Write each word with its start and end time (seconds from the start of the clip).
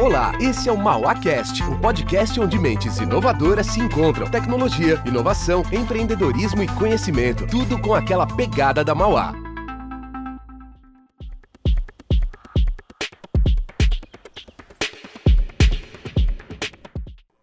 Olá, 0.00 0.32
esse 0.40 0.68
é 0.68 0.72
o 0.72 0.78
MauaCast, 0.78 1.60
o 1.64 1.80
podcast 1.80 2.40
onde 2.40 2.56
mentes 2.56 2.98
inovadoras 2.98 3.66
se 3.66 3.80
encontram. 3.80 4.30
Tecnologia, 4.30 5.02
inovação, 5.04 5.62
empreendedorismo 5.72 6.62
e 6.62 6.68
conhecimento, 6.68 7.44
tudo 7.48 7.82
com 7.82 7.92
aquela 7.92 8.24
pegada 8.24 8.84
da 8.84 8.94
Mauá. 8.94 9.34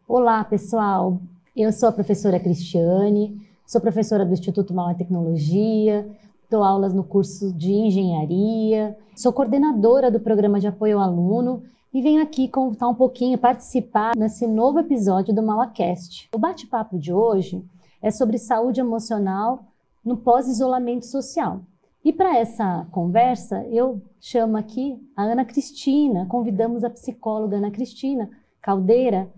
Olá, 0.07 0.43
pessoal. 0.45 1.19
Eu 1.55 1.73
sou 1.73 1.89
a 1.89 1.91
professora 1.91 2.39
Cristiane, 2.39 3.45
sou 3.67 3.81
professora 3.81 4.25
do 4.25 4.33
Instituto 4.33 4.73
Mauá 4.73 4.93
Tecnologia, 4.93 6.09
dou 6.49 6.63
aulas 6.63 6.93
no 6.93 7.03
curso 7.03 7.53
de 7.53 7.71
engenharia, 7.71 8.97
sou 9.13 9.33
coordenadora 9.33 10.09
do 10.09 10.21
programa 10.21 10.59
de 10.59 10.67
apoio 10.67 10.97
ao 10.97 11.03
aluno 11.03 11.63
e 11.95 12.01
venho 12.01 12.21
aqui 12.21 12.49
contar 12.49 12.89
um 12.89 12.93
pouquinho, 12.93 13.37
participar 13.37 14.17
nesse 14.17 14.45
novo 14.45 14.79
episódio 14.79 15.33
do 15.33 15.41
MauaCast. 15.41 16.27
O 16.35 16.37
bate-papo 16.37 16.99
de 16.99 17.13
hoje 17.13 17.63
é 18.01 18.11
sobre 18.11 18.37
saúde 18.37 18.81
emocional 18.81 19.63
no 20.03 20.17
pós-isolamento 20.17 21.05
social. 21.05 21.61
E 22.03 22.11
para 22.11 22.37
essa 22.37 22.85
conversa, 22.91 23.65
eu 23.67 24.01
chamo 24.19 24.57
aqui 24.57 25.01
a 25.15 25.23
Ana 25.23 25.45
Cristina, 25.45 26.25
convidamos 26.25 26.83
a 26.83 26.89
psicóloga 26.89 27.55
Ana 27.55 27.71
Cristina 27.71 28.29
Caldeira, 28.61 29.31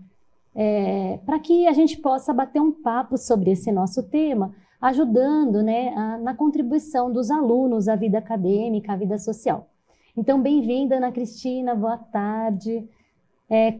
é, 0.52 1.20
para 1.24 1.38
que 1.38 1.64
a 1.68 1.72
gente 1.72 1.96
possa 1.98 2.34
bater 2.34 2.60
um 2.60 2.72
papo 2.72 3.16
sobre 3.16 3.52
esse 3.52 3.70
nosso 3.70 4.02
tema, 4.02 4.52
ajudando 4.80 5.62
né, 5.62 5.94
a, 5.94 6.18
na 6.18 6.34
contribuição 6.34 7.12
dos 7.12 7.30
alunos 7.30 7.86
à 7.86 7.94
vida 7.94 8.18
acadêmica, 8.18 8.94
à 8.94 8.96
vida 8.96 9.16
social. 9.16 9.68
Então, 10.18 10.42
bem-vinda, 10.42 10.96
Ana 10.96 11.12
Cristina, 11.12 11.76
boa 11.76 11.96
tarde. 11.96 12.84
É, 13.48 13.78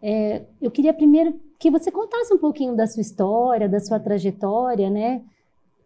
é, 0.00 0.42
eu 0.58 0.70
queria 0.70 0.94
primeiro 0.94 1.38
que 1.58 1.70
você 1.70 1.90
contasse 1.90 2.32
um 2.32 2.38
pouquinho 2.38 2.74
da 2.74 2.86
sua 2.86 3.02
história, 3.02 3.68
da 3.68 3.78
sua 3.78 4.00
trajetória, 4.00 4.88
né? 4.88 5.22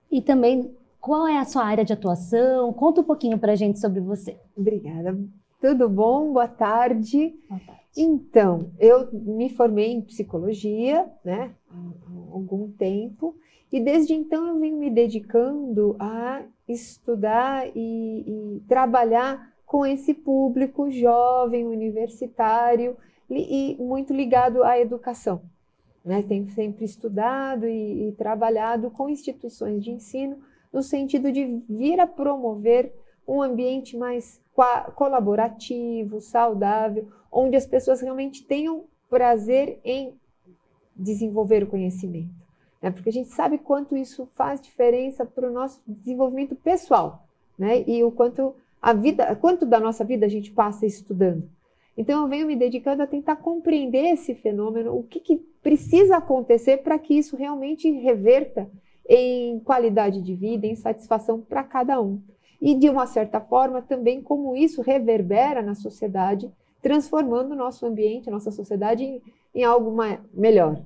E 0.08 0.22
também 0.22 0.72
qual 1.00 1.26
é 1.26 1.38
a 1.38 1.44
sua 1.44 1.64
área 1.64 1.84
de 1.84 1.92
atuação. 1.92 2.72
Conta 2.72 3.00
um 3.00 3.04
pouquinho 3.04 3.36
para 3.36 3.50
a 3.50 3.56
gente 3.56 3.80
sobre 3.80 3.98
você. 3.98 4.36
Obrigada. 4.56 5.18
Tudo 5.60 5.88
bom? 5.88 6.32
Boa 6.32 6.46
tarde. 6.46 7.34
Boa 7.48 7.60
tarde. 7.66 7.82
Então, 7.96 8.70
eu 8.78 9.08
me 9.12 9.48
formei 9.48 9.90
em 9.90 10.02
psicologia, 10.02 11.04
né, 11.24 11.50
há 11.68 12.32
algum 12.32 12.70
tempo, 12.70 13.34
e 13.72 13.80
desde 13.80 14.14
então 14.14 14.46
eu 14.46 14.60
venho 14.60 14.76
me 14.76 14.88
dedicando 14.88 15.96
a 15.98 16.42
estudar 16.68 17.66
e, 17.74 18.24
e 18.24 18.62
trabalhar 18.68 19.52
com 19.74 19.84
esse 19.84 20.14
público 20.14 20.88
jovem, 20.88 21.66
universitário 21.66 22.96
e 23.28 23.76
muito 23.80 24.14
ligado 24.14 24.62
à 24.62 24.78
educação. 24.78 25.42
Né? 26.04 26.22
Tenho 26.22 26.48
sempre 26.50 26.84
estudado 26.84 27.66
e, 27.66 28.06
e 28.06 28.12
trabalhado 28.12 28.88
com 28.88 29.08
instituições 29.08 29.82
de 29.82 29.90
ensino 29.90 30.38
no 30.72 30.80
sentido 30.80 31.32
de 31.32 31.60
vir 31.68 31.98
a 31.98 32.06
promover 32.06 32.94
um 33.26 33.42
ambiente 33.42 33.96
mais 33.96 34.40
colaborativo, 34.94 36.20
saudável, 36.20 37.08
onde 37.32 37.56
as 37.56 37.66
pessoas 37.66 38.00
realmente 38.00 38.44
tenham 38.44 38.84
prazer 39.10 39.80
em 39.82 40.14
desenvolver 40.94 41.64
o 41.64 41.66
conhecimento. 41.66 42.30
Né? 42.80 42.92
Porque 42.92 43.08
a 43.08 43.12
gente 43.12 43.30
sabe 43.30 43.58
quanto 43.58 43.96
isso 43.96 44.28
faz 44.36 44.60
diferença 44.60 45.26
para 45.26 45.50
o 45.50 45.52
nosso 45.52 45.82
desenvolvimento 45.84 46.54
pessoal, 46.54 47.26
né? 47.58 47.82
E 47.88 48.04
o 48.04 48.12
quanto 48.12 48.54
a 48.84 48.92
vida, 48.92 49.34
quanto 49.36 49.64
da 49.64 49.80
nossa 49.80 50.04
vida 50.04 50.26
a 50.26 50.28
gente 50.28 50.52
passa 50.52 50.84
estudando. 50.84 51.48
Então 51.96 52.20
eu 52.20 52.28
venho 52.28 52.46
me 52.46 52.54
dedicando 52.54 53.02
a 53.02 53.06
tentar 53.06 53.36
compreender 53.36 54.12
esse 54.12 54.34
fenômeno, 54.34 54.94
o 54.94 55.02
que, 55.02 55.20
que 55.20 55.36
precisa 55.62 56.18
acontecer 56.18 56.82
para 56.82 56.98
que 56.98 57.14
isso 57.14 57.34
realmente 57.34 57.90
reverta 57.90 58.70
em 59.08 59.58
qualidade 59.60 60.20
de 60.20 60.34
vida, 60.34 60.66
em 60.66 60.74
satisfação 60.76 61.40
para 61.40 61.64
cada 61.64 61.98
um. 61.98 62.20
E 62.60 62.74
de 62.74 62.90
uma 62.90 63.06
certa 63.06 63.40
forma 63.40 63.80
também 63.80 64.20
como 64.20 64.54
isso 64.54 64.82
reverbera 64.82 65.62
na 65.62 65.74
sociedade, 65.74 66.52
transformando 66.82 67.52
o 67.52 67.56
nosso 67.56 67.86
ambiente, 67.86 68.28
a 68.28 68.32
nossa 68.32 68.50
sociedade 68.50 69.02
em, 69.02 69.22
em 69.54 69.64
algo 69.64 69.96
melhor. 70.34 70.78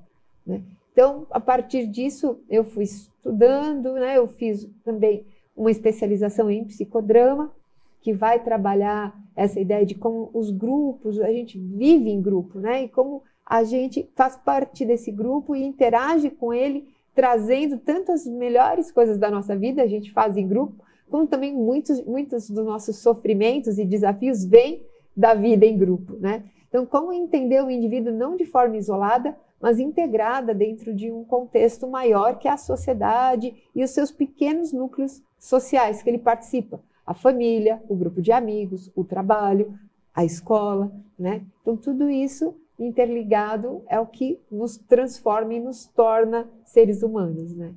Né? 0.46 0.62
Então, 0.92 1.26
a 1.32 1.40
partir 1.40 1.84
disso, 1.88 2.38
eu 2.48 2.62
fui 2.62 2.84
estudando, 2.84 3.94
né? 3.94 4.18
eu 4.18 4.28
fiz 4.28 4.70
também 4.84 5.26
uma 5.56 5.72
especialização 5.72 6.48
em 6.48 6.64
psicodrama, 6.64 7.52
que 8.00 8.12
vai 8.12 8.42
trabalhar 8.42 9.14
essa 9.34 9.60
ideia 9.60 9.86
de 9.86 9.94
como 9.94 10.30
os 10.34 10.50
grupos, 10.50 11.20
a 11.20 11.30
gente 11.30 11.58
vive 11.58 12.10
em 12.10 12.20
grupo, 12.20 12.58
né? 12.58 12.84
E 12.84 12.88
como 12.88 13.22
a 13.44 13.62
gente 13.64 14.10
faz 14.14 14.36
parte 14.36 14.84
desse 14.84 15.10
grupo 15.10 15.54
e 15.54 15.64
interage 15.64 16.30
com 16.30 16.52
ele, 16.52 16.88
trazendo 17.14 17.78
tantas 17.78 18.26
melhores 18.26 18.90
coisas 18.90 19.18
da 19.18 19.30
nossa 19.30 19.56
vida, 19.56 19.82
a 19.82 19.86
gente 19.86 20.12
faz 20.12 20.36
em 20.36 20.46
grupo, 20.46 20.84
como 21.10 21.26
também 21.26 21.54
muitos, 21.54 22.04
muitos 22.04 22.50
dos 22.50 22.64
nossos 22.64 22.96
sofrimentos 22.96 23.78
e 23.78 23.84
desafios 23.84 24.44
vêm 24.44 24.82
da 25.16 25.34
vida 25.34 25.64
em 25.64 25.78
grupo, 25.78 26.16
né? 26.16 26.44
Então, 26.68 26.84
como 26.84 27.12
entender 27.12 27.62
o 27.62 27.70
indivíduo 27.70 28.12
não 28.12 28.36
de 28.36 28.44
forma 28.44 28.76
isolada, 28.76 29.36
mas 29.60 29.78
integrada 29.78 30.54
dentro 30.54 30.94
de 30.94 31.10
um 31.10 31.24
contexto 31.24 31.88
maior 31.88 32.38
que 32.38 32.46
é 32.46 32.50
a 32.52 32.56
sociedade 32.56 33.54
e 33.74 33.82
os 33.82 33.90
seus 33.90 34.10
pequenos 34.10 34.72
núcleos 34.72 35.22
sociais 35.38 36.02
que 36.02 36.10
ele 36.10 36.18
participa 36.18 36.80
a 37.08 37.14
família, 37.14 37.82
o 37.88 37.96
grupo 37.96 38.20
de 38.20 38.30
amigos, 38.30 38.92
o 38.94 39.02
trabalho, 39.02 39.72
a 40.14 40.26
escola, 40.26 40.92
né? 41.18 41.42
Então 41.62 41.74
tudo 41.74 42.10
isso 42.10 42.54
interligado 42.78 43.82
é 43.88 43.98
o 43.98 44.04
que 44.04 44.38
nos 44.52 44.76
transforma 44.76 45.54
e 45.54 45.58
nos 45.58 45.86
torna 45.86 46.46
seres 46.66 47.02
humanos, 47.02 47.56
né? 47.56 47.72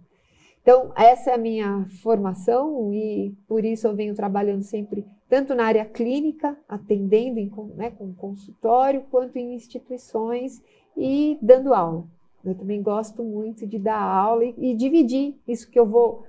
Então 0.61 0.91
essa 0.97 1.31
é 1.31 1.33
a 1.33 1.37
minha 1.37 1.87
formação 2.03 2.93
e 2.93 3.33
por 3.47 3.63
isso 3.63 3.87
eu 3.87 3.95
venho 3.95 4.13
trabalhando 4.13 4.63
sempre 4.63 5.05
tanto 5.29 5.55
na 5.55 5.63
área 5.63 5.85
clínica, 5.85 6.57
atendendo 6.67 7.39
em, 7.39 7.49
né, 7.77 7.89
com 7.91 8.13
consultório, 8.13 9.05
quanto 9.09 9.37
em 9.37 9.53
instituições 9.55 10.61
e 10.97 11.39
dando 11.41 11.73
aula. 11.73 12.03
Eu 12.43 12.53
também 12.53 12.81
gosto 12.81 13.23
muito 13.23 13.65
de 13.65 13.79
dar 13.79 14.01
aula 14.01 14.43
e, 14.43 14.53
e 14.57 14.75
dividir 14.75 15.39
isso 15.47 15.71
que 15.71 15.79
eu 15.79 15.85
vou 15.85 16.25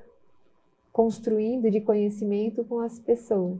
construindo 0.92 1.70
de 1.70 1.80
conhecimento 1.80 2.64
com 2.64 2.80
as 2.80 2.98
pessoas. 2.98 3.58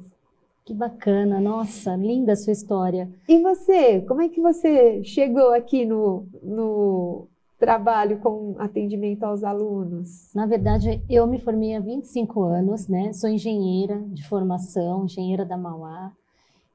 Que 0.65 0.73
bacana, 0.73 1.41
nossa, 1.41 1.97
linda 1.97 2.35
a 2.35 2.37
sua 2.37 2.53
história. 2.53 3.11
E 3.29 3.41
você, 3.41 4.01
como 4.03 4.21
é 4.21 4.29
que 4.29 4.41
você 4.41 5.03
chegou 5.03 5.53
aqui 5.53 5.85
no, 5.85 6.27
no 6.41 7.27
trabalho 7.59 8.19
com 8.19 8.55
atendimento 8.59 9.25
aos 9.25 9.43
alunos? 9.43 10.33
Na 10.33 10.47
verdade, 10.47 11.03
eu 11.11 11.27
me 11.27 11.41
formei 11.41 11.75
há 11.75 11.81
25 11.81 12.43
anos, 12.43 12.87
né? 12.87 13.13
Sou 13.13 13.29
engenheira 13.29 14.01
de 14.09 14.25
formação, 14.29 15.05
engenheira 15.05 15.45
da 15.45 15.57
Mauá. 15.57 16.13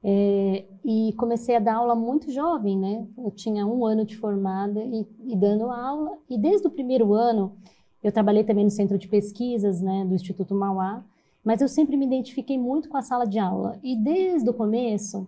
É, 0.04 0.64
e 0.84 1.12
comecei 1.14 1.56
a 1.56 1.58
dar 1.58 1.76
aula 1.76 1.94
muito 1.94 2.30
jovem, 2.30 2.78
né? 2.78 3.06
Eu 3.16 3.30
tinha 3.30 3.66
um 3.66 3.86
ano 3.86 4.04
de 4.04 4.16
formada 4.16 4.80
e, 4.80 5.06
e 5.26 5.34
dando 5.34 5.70
aula. 5.70 6.18
E 6.28 6.38
desde 6.38 6.66
o 6.66 6.70
primeiro 6.70 7.14
ano, 7.14 7.56
eu 8.02 8.12
trabalhei 8.12 8.44
também 8.44 8.64
no 8.64 8.70
centro 8.70 8.98
de 8.98 9.08
pesquisas 9.08 9.80
né, 9.80 10.04
do 10.04 10.14
Instituto 10.14 10.54
Mauá, 10.54 11.04
mas 11.44 11.60
eu 11.60 11.68
sempre 11.68 11.96
me 11.96 12.06
identifiquei 12.06 12.58
muito 12.58 12.88
com 12.88 12.96
a 12.96 13.02
sala 13.02 13.24
de 13.24 13.38
aula. 13.38 13.78
E 13.82 13.96
desde 13.96 14.48
o 14.48 14.54
começo, 14.54 15.26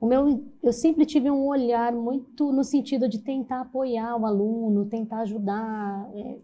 o 0.00 0.06
meu, 0.06 0.42
eu 0.62 0.72
sempre 0.72 1.04
tive 1.04 1.30
um 1.30 1.46
olhar 1.46 1.92
muito 1.92 2.52
no 2.52 2.64
sentido 2.64 3.08
de 3.08 3.18
tentar 3.18 3.60
apoiar 3.60 4.16
o 4.16 4.26
aluno, 4.26 4.86
tentar 4.86 5.20
ajudar, 5.20 6.10
é, 6.14 6.38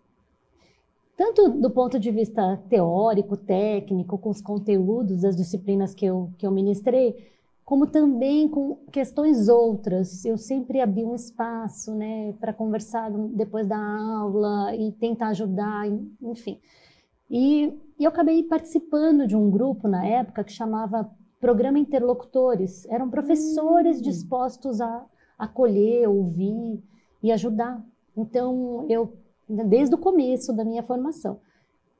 tanto 1.16 1.50
do 1.50 1.69
ponto 1.69 1.98
de 1.98 2.10
vista 2.12 2.56
teórico, 2.69 3.36
técnico, 3.36 4.16
com 4.16 4.30
os 4.30 4.41
conteúdos 4.41 5.22
das 5.22 5.36
disciplinas 5.36 5.92
que 5.92 6.06
eu, 6.06 6.30
que 6.38 6.47
eu 6.47 6.53
ministrei, 6.53 7.32
como 7.69 7.87
também 7.87 8.49
com 8.49 8.77
questões 8.91 9.47
outras. 9.47 10.25
Eu 10.25 10.39
sempre 10.39 10.81
abri 10.81 11.04
um 11.04 11.15
espaço, 11.15 11.95
né, 11.95 12.33
para 12.41 12.51
conversar 12.51 13.10
depois 13.10 13.69
da 13.69 13.77
aula 13.77 14.75
e 14.75 14.91
tentar 14.92 15.28
ajudar, 15.28 15.84
enfim. 16.22 16.59
E, 17.31 17.71
e 17.98 18.04
eu 18.04 18.09
acabei 18.09 18.42
participando 18.42 19.27
de 19.27 19.37
um 19.37 19.51
grupo 19.51 19.87
na 19.87 20.03
época 20.03 20.45
que 20.45 20.51
chamava 20.51 21.10
Programa 21.39 21.78
Interlocutores. 21.78 22.87
Eram 22.87 23.10
professores 23.10 23.98
hum. 23.98 24.03
dispostos 24.03 24.81
a 24.81 25.04
acolher, 25.39 26.09
ouvir 26.09 26.83
e 27.22 27.31
ajudar. 27.31 27.84
Então, 28.16 28.87
eu, 28.89 29.13
desde 29.47 29.95
o 29.95 29.98
começo 29.98 30.54
da 30.54 30.65
minha 30.65 30.83
formação. 30.83 31.39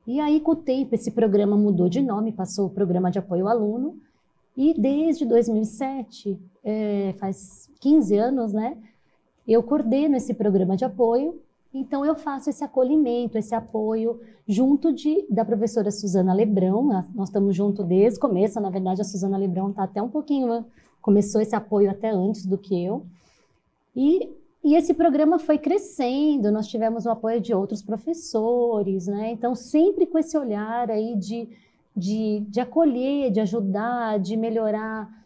E 0.07 0.19
aí, 0.19 0.39
com 0.39 0.53
o 0.53 0.55
tempo, 0.55 0.95
esse 0.95 1.11
programa 1.11 1.55
mudou 1.55 1.87
de 1.87 2.01
nome, 2.01 2.31
passou 2.31 2.65
o 2.65 2.71
Programa 2.71 3.11
de 3.11 3.19
Apoio 3.19 3.47
ao 3.47 3.55
Aluno, 3.55 4.01
e 4.55 4.73
desde 4.79 5.25
2007, 5.25 6.39
é, 6.63 7.13
faz 7.17 7.69
15 7.79 8.17
anos, 8.17 8.53
né, 8.53 8.77
eu 9.47 9.63
coordeno 9.63 10.15
esse 10.15 10.33
programa 10.33 10.75
de 10.75 10.85
apoio. 10.85 11.41
Então, 11.73 12.03
eu 12.03 12.15
faço 12.15 12.49
esse 12.49 12.63
acolhimento, 12.63 13.37
esse 13.37 13.53
apoio, 13.53 14.19
junto 14.47 14.91
de, 14.91 15.25
da 15.29 15.45
professora 15.45 15.91
Suzana 15.91 16.33
Lebrão. 16.33 16.83
Nós 17.13 17.29
estamos 17.29 17.55
juntos 17.55 17.85
desde 17.85 18.17
o 18.17 18.21
começo. 18.21 18.59
Na 18.59 18.71
verdade, 18.71 19.01
a 19.01 19.03
Suzana 19.03 19.37
Lebrão 19.37 19.69
está 19.69 19.83
até 19.83 20.01
um 20.01 20.09
pouquinho 20.09 20.65
começou 21.01 21.41
esse 21.41 21.55
apoio 21.55 21.89
até 21.89 22.09
antes 22.09 22.45
do 22.45 22.57
que 22.57 22.83
eu. 22.83 23.05
E, 23.95 24.29
e 24.63 24.75
esse 24.75 24.93
programa 24.93 25.39
foi 25.39 25.57
crescendo, 25.57 26.51
nós 26.51 26.67
tivemos 26.67 27.05
o 27.05 27.09
apoio 27.09 27.39
de 27.41 27.53
outros 27.53 27.81
professores, 27.81 29.07
né? 29.07 29.31
Então, 29.31 29.55
sempre 29.55 30.05
com 30.05 30.17
esse 30.17 30.37
olhar 30.37 30.91
aí 30.91 31.15
de, 31.15 31.49
de, 31.99 32.45
de 32.49 32.59
acolher, 32.59 33.31
de 33.31 33.41
ajudar, 33.41 34.17
de 34.19 34.37
melhorar 34.37 35.19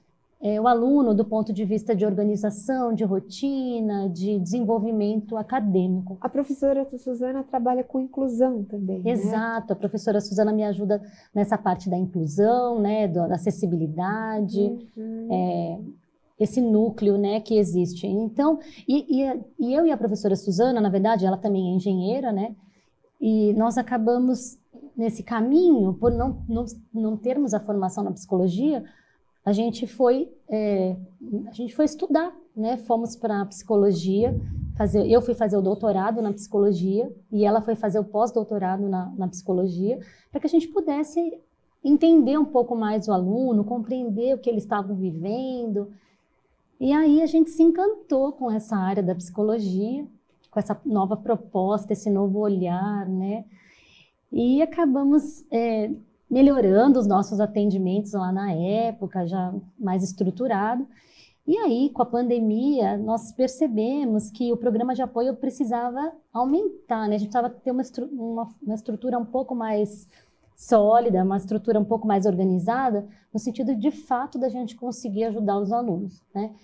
é, 0.44 0.60
o 0.60 0.68
aluno 0.68 1.14
do 1.14 1.24
ponto 1.24 1.54
de 1.54 1.64
vista 1.64 1.96
de 1.96 2.06
organização, 2.06 2.94
de 2.94 3.06
rotina, 3.06 4.10
de 4.10 4.38
desenvolvimento 4.40 5.38
acadêmico. 5.38 6.18
A 6.20 6.28
professora 6.28 6.86
Suzana 6.98 7.44
trabalha 7.44 7.82
com 7.82 8.02
inclusão 8.02 8.62
também. 8.66 9.00
Né? 9.00 9.12
Exato, 9.12 9.68
né? 9.70 9.74
a 9.74 9.76
professora 9.76 10.20
Suzana 10.20 10.52
me 10.52 10.66
ajuda 10.66 11.02
nessa 11.34 11.58
parte 11.58 11.90
da 11.90 11.98
inclusão, 11.98 12.78
né, 12.82 13.08
da 13.08 13.36
acessibilidade, 13.36 14.60
uhum. 14.98 15.28
é, 15.32 15.80
esse 16.38 16.60
núcleo, 16.60 17.18
né, 17.18 17.40
que 17.40 17.58
existe. 17.58 18.06
Então, 18.06 18.60
e, 18.86 19.24
e, 19.24 19.42
e 19.58 19.74
eu 19.74 19.86
e 19.86 19.92
a 19.92 19.98
professora 19.98 20.36
Suzana, 20.36 20.82
na 20.82 20.90
verdade, 20.90 21.26
ela 21.26 21.38
também 21.38 21.72
é 21.72 21.76
engenheira, 21.76 22.34
né, 22.34 22.54
e 23.22 23.54
nós 23.54 23.78
acabamos 23.78 24.58
nesse 24.96 25.24
caminho, 25.24 25.94
por 25.94 26.12
não, 26.12 26.44
não, 26.48 26.66
não 26.94 27.18
termos 27.18 27.54
a 27.54 27.60
formação 27.60 28.04
na 28.04 28.12
psicologia, 28.12 28.84
a 29.46 29.52
gente 29.52 29.86
foi 29.86 30.32
é, 30.48 30.96
a 31.48 31.52
gente 31.52 31.76
foi 31.76 31.86
estudar, 31.86 32.34
né? 32.56 32.78
Fomos 32.78 33.16
para 33.16 33.46
psicologia 33.46 34.34
fazer. 34.76 35.06
Eu 35.10 35.22
fui 35.22 35.34
fazer 35.34 35.58
o 35.58 35.62
doutorado 35.62 36.22
na 36.22 36.32
psicologia 36.32 37.12
e 37.32 37.46
ela 37.46 37.62
foi 37.62 37.76
fazer 37.76 38.00
o 38.00 38.04
pós-doutorado 38.04 38.88
na, 38.88 39.12
na 39.18 39.28
psicologia 39.28 40.00
para 40.32 40.40
que 40.40 40.48
a 40.48 40.50
gente 40.50 40.68
pudesse 40.68 41.20
entender 41.84 42.38
um 42.38 42.46
pouco 42.46 42.76
mais 42.76 43.08
o 43.08 43.12
aluno, 43.12 43.66
compreender 43.66 44.34
o 44.34 44.38
que 44.38 44.50
eles 44.50 44.64
estavam 44.64 44.96
vivendo. 44.96 45.92
E 46.80 46.94
aí 46.94 47.22
a 47.22 47.26
gente 47.26 47.50
se 47.50 47.62
encantou 47.62 48.32
com 48.32 48.50
essa 48.50 48.76
área 48.76 49.04
da 49.04 49.14
psicologia, 49.14 50.08
com 50.50 50.60
essa 50.60 50.80
nova 50.86 51.18
proposta, 51.18 51.94
esse 51.94 52.10
novo 52.10 52.40
olhar, 52.40 53.08
né? 53.08 53.46
E 54.34 54.64
acabamos 54.64 55.46
é, 55.52 55.92
melhorando 56.28 57.00
os 57.00 57.06
nossos 57.06 57.40
atendimentos 57.40 58.14
lá 58.14 58.32
na 58.32 58.52
época, 58.52 59.28
já 59.28 59.54
mais 59.80 60.04
estruturado. 60.04 60.88
E 61.46 61.56
aí, 61.56 61.92
com 61.92 62.02
a 62.02 62.06
pandemia, 62.06 62.98
nós 62.98 63.32
percebemos 63.32 64.32
que 64.32 64.52
o 64.52 64.58
programa 64.58 64.96
de 64.96 65.04
apoio 65.04 65.36
precisava 65.36 66.12
aumentar, 66.34 67.08
né? 67.08 67.16
A 67.16 67.20
gente 67.20 67.30
precisava 67.30 67.50
ter 67.50 67.70
uma, 67.70 67.84
estru 67.84 68.08
uma, 68.08 68.50
uma 68.60 68.74
estrutura 68.74 69.20
um 69.20 69.26
pouco 69.26 69.54
mais 69.54 70.08
sólida, 70.56 71.24
uma 71.24 71.38
estrutura 71.38 71.80
um 71.80 71.86
pouco 71.86 72.08
mais 72.08 72.26
organizada, 72.26 73.08
no 73.32 73.40
sentido 73.40 73.76
de 73.76 73.92
fato 73.92 74.40
da 74.40 74.50
gente 74.50 74.76
conseguir 74.76 75.26
ajudar 75.26 75.60
os 75.60 75.72
alunos, 75.72 76.24
né? 76.34 76.56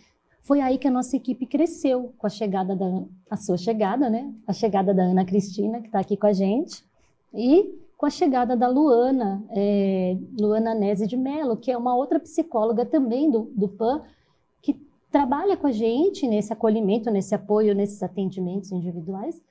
Foi 0.41 0.59
aí 0.59 0.79
que 0.79 0.87
a 0.87 0.91
nossa 0.91 1.15
equipe 1.15 1.45
cresceu 1.45 2.13
com 2.17 2.25
a 2.25 2.29
chegada 2.29 2.75
da 2.75 3.03
a 3.29 3.37
sua 3.37 3.57
chegada, 3.57 4.09
né? 4.09 4.33
A 4.47 4.53
chegada 4.53 4.91
da 4.91 5.03
Ana 5.03 5.23
Cristina 5.23 5.81
que 5.81 5.87
está 5.87 5.99
aqui 5.99 6.17
com 6.17 6.25
a 6.25 6.33
gente 6.33 6.88
e 7.33 7.79
com 7.97 8.05
a 8.05 8.09
chegada 8.09 8.55
da 8.55 8.67
Luana, 8.67 9.43
é, 9.49 10.17
Luana 10.39 10.73
Nese 10.73 11.05
de 11.05 11.17
Mello, 11.17 11.57
que 11.57 11.69
é 11.69 11.77
uma 11.77 11.93
outra 11.95 12.19
psicóloga 12.19 12.85
também 12.85 13.29
do, 13.29 13.51
do 13.53 13.67
PAN, 13.67 14.01
que 14.61 14.73
trabalha 15.11 15.57
com 15.57 15.67
a 15.67 15.71
gente 15.71 16.25
nesse 16.25 16.53
acolhimento, 16.53 17.11
nesse 17.11 17.35
apoio, 17.35 17.75
nesses 17.75 18.01
atendimentos 18.01 18.71
individuais, 18.71 19.41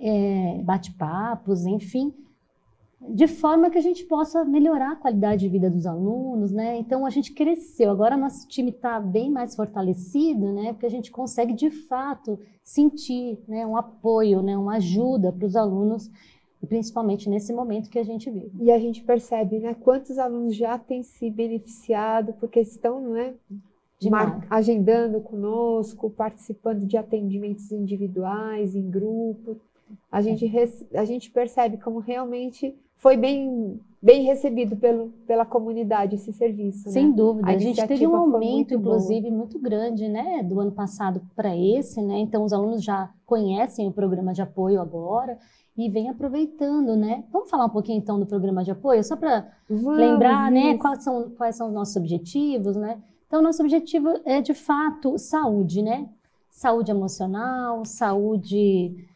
é, 0.00 0.60
bate-papos, 0.64 1.64
enfim, 1.64 2.12
de 3.08 3.26
forma 3.26 3.70
que 3.70 3.78
a 3.78 3.82
gente 3.82 4.04
possa 4.04 4.44
melhorar 4.44 4.92
a 4.92 4.96
qualidade 4.96 5.42
de 5.42 5.48
vida 5.48 5.70
dos 5.70 5.86
alunos, 5.86 6.50
né? 6.52 6.76
Então 6.76 7.06
a 7.06 7.10
gente 7.10 7.32
cresceu, 7.32 7.90
agora 7.90 8.16
nosso 8.16 8.46
time 8.46 8.70
está 8.70 9.00
bem 9.00 9.30
mais 9.30 9.54
fortalecido, 9.54 10.52
né? 10.52 10.72
Porque 10.72 10.86
a 10.86 10.90
gente 10.90 11.10
consegue 11.10 11.54
de 11.54 11.70
fato 11.70 12.38
sentir, 12.62 13.38
né, 13.48 13.66
um 13.66 13.76
apoio, 13.76 14.42
né, 14.42 14.56
uma 14.56 14.76
ajuda 14.76 15.32
para 15.32 15.46
os 15.46 15.56
alunos 15.56 16.10
principalmente 16.66 17.28
nesse 17.28 17.52
momento 17.52 17.88
que 17.88 17.98
a 17.98 18.04
gente 18.04 18.30
vive. 18.30 18.52
E 18.60 18.70
a 18.70 18.78
gente 18.78 19.02
percebe, 19.02 19.58
né, 19.58 19.74
quantos 19.74 20.18
alunos 20.18 20.54
já 20.54 20.78
têm 20.78 21.02
se 21.02 21.30
beneficiado 21.30 22.34
porque 22.34 22.60
estão, 22.60 23.00
não 23.00 23.16
é, 23.16 23.34
agendando 24.48 25.20
conosco, 25.20 26.10
participando 26.10 26.86
de 26.86 26.96
atendimentos 26.96 27.70
individuais, 27.72 28.74
em 28.74 28.90
grupo. 28.90 29.56
A 30.10 30.20
gente, 30.20 30.50
a 30.94 31.04
gente 31.04 31.30
percebe 31.30 31.76
como 31.78 31.98
realmente 31.98 32.74
foi 32.96 33.16
bem, 33.16 33.80
bem 34.00 34.24
recebido 34.24 34.76
pelo, 34.76 35.08
pela 35.26 35.44
comunidade 35.44 36.16
esse 36.16 36.32
serviço. 36.32 36.90
Sem 36.90 37.08
né? 37.08 37.16
dúvida. 37.16 37.48
A, 37.48 37.54
a 37.54 37.58
gente 37.58 37.84
teve 37.86 38.06
um 38.06 38.14
aumento, 38.14 38.44
muito 38.44 38.74
inclusive, 38.74 39.28
boa. 39.28 39.38
muito 39.38 39.58
grande, 39.58 40.08
né, 40.08 40.42
do 40.42 40.60
ano 40.60 40.72
passado 40.72 41.22
para 41.34 41.56
esse, 41.56 42.00
né? 42.02 42.18
Então, 42.18 42.44
os 42.44 42.52
alunos 42.52 42.84
já 42.84 43.10
conhecem 43.24 43.88
o 43.88 43.92
programa 43.92 44.32
de 44.32 44.42
apoio 44.42 44.80
agora 44.80 45.38
e 45.76 45.88
vem 45.88 46.08
aproveitando, 46.08 46.96
né? 46.96 47.24
Vamos 47.32 47.48
falar 47.48 47.66
um 47.66 47.70
pouquinho 47.70 47.98
então 47.98 48.18
do 48.18 48.26
programa 48.26 48.62
de 48.62 48.70
apoio, 48.70 49.02
só 49.02 49.16
para 49.16 49.50
lembrar, 49.68 50.50
né, 50.50 50.76
quais 50.76 51.02
são, 51.02 51.30
quais 51.30 51.56
são 51.56 51.68
os 51.68 51.74
nossos 51.74 51.96
objetivos, 51.96 52.76
né? 52.76 52.98
Então, 53.26 53.40
nosso 53.40 53.62
objetivo 53.62 54.08
é 54.24 54.40
de 54.40 54.52
fato 54.52 55.16
saúde, 55.16 55.82
né? 55.82 56.08
Saúde 56.50 56.90
emocional, 56.90 57.84
saúde, 57.84 59.06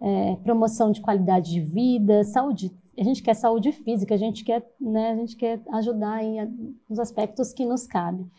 é, 0.00 0.36
promoção 0.44 0.92
de 0.92 1.00
qualidade 1.00 1.50
de 1.50 1.60
vida, 1.60 2.22
saúde. 2.22 2.70
A 2.98 3.02
gente 3.02 3.22
quer 3.22 3.34
saúde 3.34 3.72
física, 3.72 4.14
a 4.14 4.18
gente 4.18 4.44
quer, 4.44 4.62
né? 4.78 5.12
A 5.12 5.16
gente 5.16 5.36
quer 5.36 5.60
ajudar 5.72 6.22
em, 6.22 6.76
nos 6.88 6.98
aspectos 6.98 7.54
que 7.54 7.64
nos 7.64 7.86
cabem. 7.86 8.30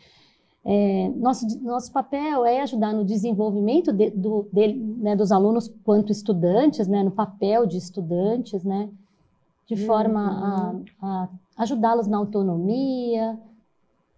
É, 0.66 1.10
nosso, 1.16 1.46
nosso 1.62 1.92
papel 1.92 2.46
é 2.46 2.62
ajudar 2.62 2.94
no 2.94 3.04
desenvolvimento 3.04 3.92
de, 3.92 4.10
do, 4.10 4.48
de, 4.50 4.72
né, 4.72 5.14
dos 5.14 5.30
alunos 5.30 5.68
quanto 5.84 6.10
estudantes, 6.10 6.88
né, 6.88 7.02
no 7.02 7.10
papel 7.10 7.66
de 7.66 7.76
estudantes, 7.76 8.64
né, 8.64 8.88
de 9.66 9.74
uhum. 9.74 9.86
forma 9.86 10.82
a, 11.02 11.06
a 11.06 11.28
ajudá-los 11.58 12.06
na 12.06 12.16
autonomia. 12.16 13.38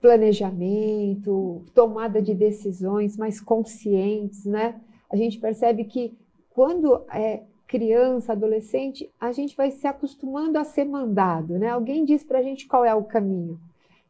Planejamento, 0.01 1.63
tomada 1.75 2.23
de 2.23 2.35
decisões 2.35 3.17
mais 3.17 3.41
conscientes, 3.41 4.45
né? 4.45 4.77
A 5.11 5.17
gente 5.17 5.39
percebe 5.41 5.85
que 5.85 6.17
quando 6.51 7.03
é 7.11 7.43
criança, 7.67 8.33
adolescente, 8.33 9.11
a 9.19 9.33
gente 9.33 9.57
vai 9.57 9.71
se 9.71 9.87
acostumando 9.87 10.59
a 10.59 10.65
ser 10.65 10.85
mandado, 10.85 11.59
né? 11.59 11.71
Alguém 11.71 12.05
diz 12.05 12.23
para 12.23 12.39
a 12.39 12.43
gente 12.43 12.69
qual 12.69 12.85
é 12.85 12.95
o 12.95 13.05
caminho. 13.05 13.59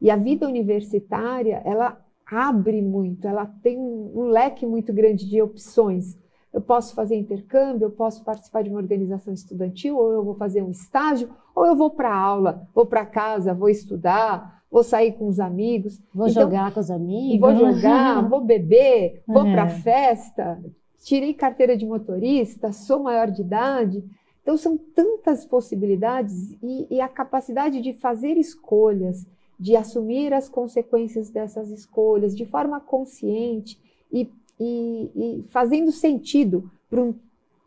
E 0.01 0.11
a 0.11 0.17
vida 0.17 0.47
universitária, 0.47 1.63
ela 1.65 1.99
abre 2.27 2.83
muito, 2.83 3.27
ela 3.27 3.47
tem 3.63 3.79
um, 3.79 4.29
leque 4.29 4.67
muito 4.67 4.93
grande 4.93 5.29
de 5.29 5.41
opções. 5.41 6.19
Eu 6.53 6.61
posso 6.61 6.95
fazer 6.95 7.17
intercâmbio, 7.17 7.87
eu 7.87 7.91
posso 7.91 8.25
participar 8.25 8.63
de 8.63 8.71
uma 8.71 8.79
organização 8.79 9.33
estudantil, 9.33 9.97
ou 9.97 10.13
eu 10.13 10.25
vou 10.25 10.35
fazer 10.35 10.63
um 10.63 10.71
estágio, 10.71 11.29
ou 11.55 11.67
eu 11.67 11.77
vou 11.77 11.91
para 11.91 12.15
aula, 12.15 12.67
vou 12.75 12.87
para 12.87 13.07
casa, 13.07 13.55
vou 13.55 13.69
estudar, 13.69 14.63
vou 14.71 14.83
sair 14.83 15.13
com 15.13 15.29
os 15.29 15.39
amigos. 15.39 16.01
Vou 16.15 16.29
então, 16.29 16.43
jogar 16.43 16.73
com 16.73 16.81
os 16.81 16.91
amigos. 16.91 17.41
Vou 17.41 17.73
jogar, 17.73 18.23
vou 18.29 18.41
beber, 18.41 19.23
vou 19.27 19.47
é. 19.47 19.53
para 19.53 19.69
festa, 19.69 20.59
tirei 21.05 21.35
carteira 21.35 21.77
de 21.77 21.87
motorista, 21.87 22.73
sou 22.73 23.03
maior 23.03 23.31
de 23.31 23.43
idade. 23.43 24.05
Então, 24.43 24.57
são 24.57 24.79
tantas 24.79 25.45
possibilidades 25.45 26.57
e, 26.63 26.87
e 26.89 27.01
a 27.01 27.09
capacidade 27.09 27.81
de 27.81 27.93
fazer 27.95 28.37
escolhas, 28.39 29.27
de 29.59 29.75
assumir 29.77 30.33
as 30.33 30.49
consequências 30.49 31.31
dessas 31.31 31.71
escolhas 31.71 32.37
de 32.37 32.45
forma 32.45 32.81
consciente 32.81 33.79
e, 34.13 34.31
e, 34.61 35.11
e 35.15 35.45
fazendo 35.49 35.91
sentido 35.91 36.71
para 36.89 37.01
um, 37.01 37.15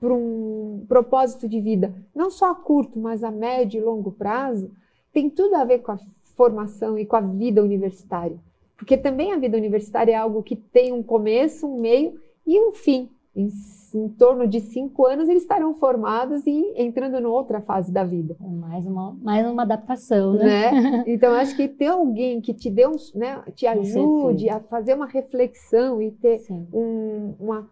um 0.02 0.86
propósito 0.88 1.48
de 1.48 1.60
vida, 1.60 1.94
não 2.14 2.30
só 2.30 2.52
a 2.52 2.56
curto, 2.56 3.00
mas 3.00 3.24
a 3.24 3.32
médio 3.32 3.80
e 3.80 3.84
longo 3.84 4.12
prazo, 4.12 4.72
tem 5.12 5.30
tudo 5.30 5.56
a 5.56 5.66
ver 5.66 5.80
com 5.80 5.92
a 5.92 6.00
formação 6.36 6.98
e 6.98 7.06
com 7.06 7.16
a 7.16 7.22
vida 7.22 7.64
universitária. 7.64 8.38
Porque 8.78 8.96
também 8.96 9.34
a 9.34 9.38
vida 9.38 9.58
universitária 9.58 10.14
é 10.14 10.16
algo 10.16 10.44
que 10.44 10.56
tem 10.56 10.94
um 10.94 11.04
começo, 11.04 11.68
um 11.68 11.82
meio 11.82 12.20
e 12.46 12.60
um 12.60 12.72
fim 12.72 13.10
em, 13.42 13.50
em, 13.94 14.10
torno 14.10 14.48
de 14.48 14.60
cinco 14.60 15.06
anos, 15.06 15.30
eles 15.30 15.44
estarão 15.44 15.74
formados 15.76 16.46
e 16.46 16.74
entrando 16.76 17.18
em 17.18 17.26
outra 17.26 17.62
fase 17.62 17.92
da 17.92 18.04
vida. 18.04 18.36
É 18.42 18.48
mais 18.48 18.86
uma, 18.86 19.18
mais 19.22 19.48
uma 19.48 19.64
adaptação, 19.64 20.34
né? 20.34 20.72
né? 20.72 21.04
Então, 21.08 21.34
acho 21.34 21.56
que 21.56 21.68
ter 21.68 21.88
alguém 21.88 22.42
que 22.42 22.54
te 22.54 22.70
dê 22.70 22.88
um, 22.88 22.96
né, 23.16 23.44
te 23.56 23.66
ajude 23.66 24.50
a 24.50 24.60
fazer 24.60 24.94
uma 24.94 25.08
reflexão 25.08 26.02
e 26.02 26.12
ter 26.12 26.42
um, 26.74 27.36
uma 27.40 27.70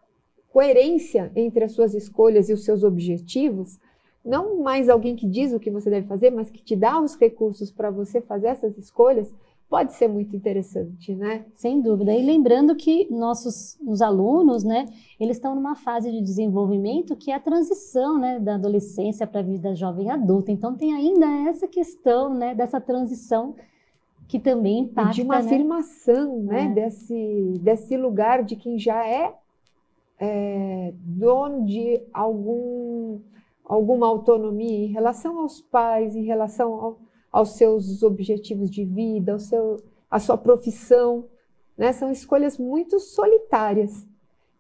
coerência 0.52 1.32
entre 1.36 1.66
as 1.66 1.74
suas 1.74 1.94
escolhas 1.94 2.50
e 2.50 2.54
os 2.54 2.66
seus 2.66 2.84
objetivos, 2.84 3.80
não 4.26 4.62
mais 4.62 4.90
alguém 4.90 5.16
que 5.16 5.28
diz 5.28 5.54
o 5.54 5.60
que 5.60 5.70
você 5.70 5.90
deve 5.90 6.08
fazer, 6.08 6.32
mas 6.32 6.50
que 6.50 6.64
te 6.64 6.76
dá 6.76 7.00
os 7.00 7.16
recursos 7.16 7.72
para 7.72 7.90
você 7.90 8.22
fazer 8.22 8.48
essas 8.48 8.78
escolhas, 8.78 9.34
pode 9.70 9.94
ser 9.94 10.08
muito 10.08 10.36
interessante, 10.36 11.14
né? 11.14 11.46
Sem 11.56 11.82
dúvida. 11.82 12.14
E 12.14 12.24
lembrando 12.26 12.76
que 12.76 13.08
nossos 13.12 13.78
os 13.86 14.02
alunos, 14.02 14.64
né, 14.64 14.86
eles 15.20 15.38
estão 15.38 15.54
numa 15.56 15.76
fase 15.76 16.10
de 16.12 16.22
desenvolvimento 16.22 17.16
que 17.16 17.32
é 17.32 17.36
a 17.36 17.40
transição, 17.40 18.18
né, 18.18 18.40
da 18.40 18.56
adolescência 18.56 19.28
para 19.28 19.42
a 19.42 19.44
vida 19.44 19.76
jovem 19.76 20.10
adulta. 20.10 20.52
Então 20.52 20.76
tem 20.76 20.94
ainda 20.94 21.26
essa 21.50 21.68
questão, 21.68 22.34
né, 22.34 22.56
dessa 22.56 22.80
transição 22.80 23.56
que 24.28 24.40
também 24.40 24.80
impacta, 24.80 25.12
e 25.12 25.16
de 25.16 25.22
uma 25.22 25.40
né? 25.40 25.46
afirmação, 25.46 26.40
né, 26.44 26.64
É. 26.66 26.68
desse, 26.70 27.54
desse 27.62 27.96
lugar 27.98 28.44
de 28.44 28.56
quem 28.56 28.78
já 28.80 29.06
é, 29.06 29.34
é, 30.20 30.94
dono 30.98 31.66
de 31.66 32.02
algum, 32.14 33.20
alguma 33.66 34.08
autonomia 34.08 34.86
em 34.86 34.92
relação 34.92 35.40
aos 35.40 35.62
pais, 35.62 36.16
em 36.16 36.24
relação 36.24 36.74
ao- 36.74 36.98
aos 37.32 37.58
seus 37.58 38.04
objetivos 38.04 38.70
de 38.70 38.84
vida, 38.84 39.34
ao 39.34 39.40
seu, 39.40 39.78
à 40.10 40.20
sua 40.20 40.38
profissão, 40.38 41.26
né? 41.78 41.94
São 41.94 42.12
escolhas 42.12 42.58
muito 42.58 43.00
solitárias. 43.00 44.06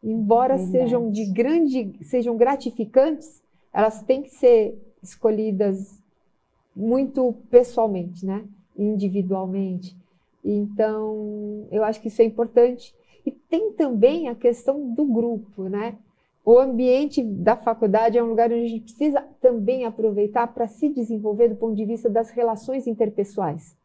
Embora 0.03 0.55
Verdade. 0.55 0.71
sejam 0.71 1.11
de 1.11 1.25
grande, 1.25 1.95
sejam 2.03 2.37
gratificantes, 2.37 3.41
elas 3.73 4.01
têm 4.03 4.21
que 4.21 4.29
ser 4.29 4.77
escolhidas 5.01 6.01
muito 6.75 7.33
pessoalmente, 7.49 8.25
né? 8.25 8.45
Individualmente. 8.77 9.97
Então, 10.43 11.67
eu 11.71 11.83
acho 11.83 11.99
que 11.99 12.07
isso 12.07 12.21
é 12.21 12.25
importante. 12.25 12.93
E 13.25 13.31
tem 13.31 13.73
também 13.73 14.29
a 14.29 14.35
questão 14.35 14.93
do 14.93 15.03
grupo, 15.03 15.63
né? 15.63 15.97
O 16.47 16.59
ambiente 16.59 17.21
da 17.21 17.57
faculdade 17.57 18.17
é 18.17 18.23
um 18.23 18.29
lugar 18.29 18.49
onde 18.53 18.63
a 18.63 18.69
gente 18.69 18.83
precisa 18.83 19.21
também 19.41 19.83
aproveitar 19.83 20.47
para 20.47 20.65
se 20.65 20.87
desenvolver 20.87 21.49
do 21.49 21.57
ponto 21.57 21.75
de 21.75 21.83
vista 21.83 22.09
das 22.09 22.29
relações 22.29 22.87
interpessoais. 22.87 23.75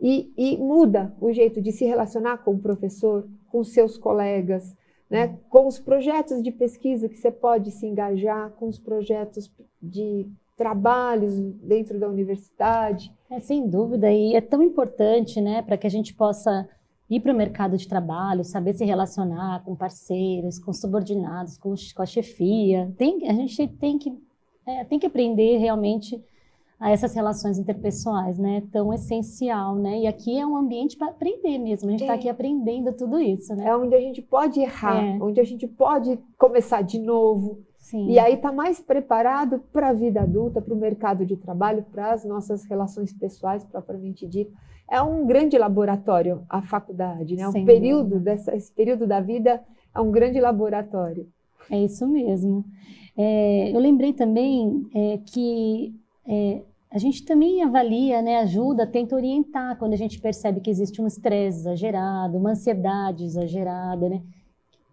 E, 0.00 0.32
e 0.36 0.56
muda 0.56 1.14
o 1.20 1.32
jeito 1.32 1.62
de 1.62 1.70
se 1.70 1.84
relacionar 1.84 2.38
com 2.38 2.54
o 2.54 2.58
professor, 2.58 3.28
com 3.48 3.62
seus 3.62 3.96
colegas, 3.96 4.76
né? 5.08 5.38
com 5.48 5.68
os 5.68 5.78
projetos 5.78 6.42
de 6.42 6.50
pesquisa 6.50 7.08
que 7.08 7.16
você 7.16 7.30
pode 7.30 7.70
se 7.70 7.86
engajar, 7.86 8.50
com 8.58 8.66
os 8.66 8.76
projetos 8.80 9.48
de 9.80 10.26
trabalhos 10.56 11.38
dentro 11.62 12.00
da 12.00 12.08
universidade. 12.08 13.14
É, 13.30 13.38
sem 13.38 13.68
dúvida, 13.68 14.10
e 14.10 14.34
é 14.34 14.40
tão 14.40 14.64
importante, 14.64 15.40
né, 15.40 15.62
para 15.62 15.76
que 15.76 15.86
a 15.86 15.90
gente 15.90 16.12
possa 16.12 16.68
ir 17.10 17.20
para 17.20 17.32
o 17.32 17.36
mercado 17.36 17.76
de 17.76 17.86
trabalho, 17.86 18.44
saber 18.44 18.72
se 18.72 18.84
relacionar 18.84 19.62
com 19.64 19.74
parceiros, 19.76 20.58
com 20.58 20.72
subordinados, 20.72 21.58
com, 21.58 21.74
com 21.94 22.02
a 22.02 22.06
chefia. 22.06 22.92
Tem, 22.96 23.28
a 23.28 23.32
gente 23.32 23.68
tem 23.68 23.98
que, 23.98 24.16
é, 24.66 24.84
tem 24.84 24.98
que 24.98 25.06
aprender 25.06 25.58
realmente 25.58 26.22
a 26.80 26.90
essas 26.90 27.14
relações 27.14 27.58
interpessoais, 27.58 28.38
né? 28.38 28.62
Tão 28.72 28.92
essencial, 28.92 29.76
né? 29.76 30.00
E 30.00 30.06
aqui 30.06 30.38
é 30.38 30.46
um 30.46 30.56
ambiente 30.56 30.96
para 30.96 31.08
aprender 31.08 31.56
mesmo. 31.58 31.88
A 31.88 31.92
gente 31.92 32.00
está 32.02 32.14
É. 32.14 32.16
aqui 32.16 32.28
aprendendo 32.28 32.92
tudo 32.92 33.20
isso, 33.20 33.54
né? 33.54 33.68
É 33.68 33.76
onde 33.76 33.94
a 33.94 34.00
gente 34.00 34.20
pode 34.20 34.60
errar, 34.60 35.02
É. 35.02 35.18
onde 35.22 35.40
a 35.40 35.44
gente 35.44 35.66
pode 35.68 36.18
começar 36.36 36.82
de 36.82 36.98
novo. 36.98 37.58
Sim. 37.78 38.08
E 38.10 38.18
aí 38.18 38.34
está 38.34 38.50
mais 38.50 38.80
preparado 38.80 39.62
para 39.72 39.90
a 39.90 39.92
vida 39.92 40.22
adulta, 40.22 40.60
para 40.60 40.74
o 40.74 40.76
mercado 40.76 41.24
de 41.24 41.36
trabalho, 41.36 41.84
para 41.92 42.12
as 42.12 42.24
nossas 42.24 42.64
relações 42.64 43.12
pessoais 43.12 43.62
propriamente 43.64 44.26
dito. 44.26 44.52
É 44.90 45.00
um 45.02 45.26
grande 45.26 45.56
laboratório 45.58 46.42
a 46.48 46.62
faculdade, 46.62 47.36
né? 47.36 47.50
Sem 47.50 47.62
Um 47.62 47.66
período 47.66 48.10
dúvida. 48.10 48.20
dessa, 48.32 48.54
esse 48.54 48.72
período 48.72 49.06
da 49.06 49.20
vida 49.20 49.62
é 49.94 50.00
um 50.00 50.10
grande 50.10 50.40
laboratório. 50.40 51.26
É 51.70 51.78
isso 51.82 52.06
mesmo. 52.06 52.64
É, 53.16 53.70
eu 53.74 53.78
lembrei 53.80 54.12
também 54.12 54.86
é, 54.94 55.18
que 55.24 55.94
é, 56.26 56.62
a 56.90 56.98
gente 56.98 57.24
também 57.24 57.62
avalia, 57.62 58.20
né, 58.20 58.38
ajuda, 58.38 58.86
tenta 58.86 59.14
orientar 59.16 59.76
quando 59.78 59.94
a 59.94 59.96
gente 59.96 60.20
percebe 60.20 60.60
que 60.60 60.70
existe 60.70 61.00
um 61.00 61.06
estresse 61.06 61.60
exagerado, 61.60 62.36
uma 62.36 62.50
ansiedade 62.50 63.24
exagerada, 63.24 64.08
né? 64.08 64.20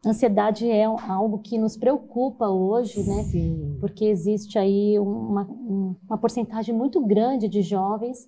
Ansiedade 0.06 0.68
é 0.70 0.84
algo 0.86 1.38
que 1.40 1.60
nos 1.60 1.78
preocupa 1.78 2.48
hoje, 2.50 3.04
né? 3.08 3.24
Sim. 3.24 3.78
Porque 3.80 4.06
existe 4.06 4.58
aí 4.58 4.98
uma, 4.98 5.44
um- 5.44 5.96
uma 6.10 6.18
porcentagem 6.18 6.74
muito 6.74 7.00
grande 7.06 7.48
de 7.48 7.62
jovens 7.62 8.28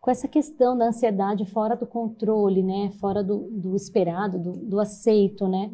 com 0.00 0.10
essa 0.10 0.26
questão 0.26 0.76
da 0.78 0.86
ansiedade 0.86 1.44
fora 1.44 1.76
do 1.76 1.86
controle, 1.86 2.62
né? 2.62 2.90
Fora 2.98 3.22
do, 3.22 3.36
do 3.50 3.76
esperado, 3.76 4.38
do, 4.38 4.52
do 4.52 4.80
aceito, 4.80 5.46
né? 5.46 5.70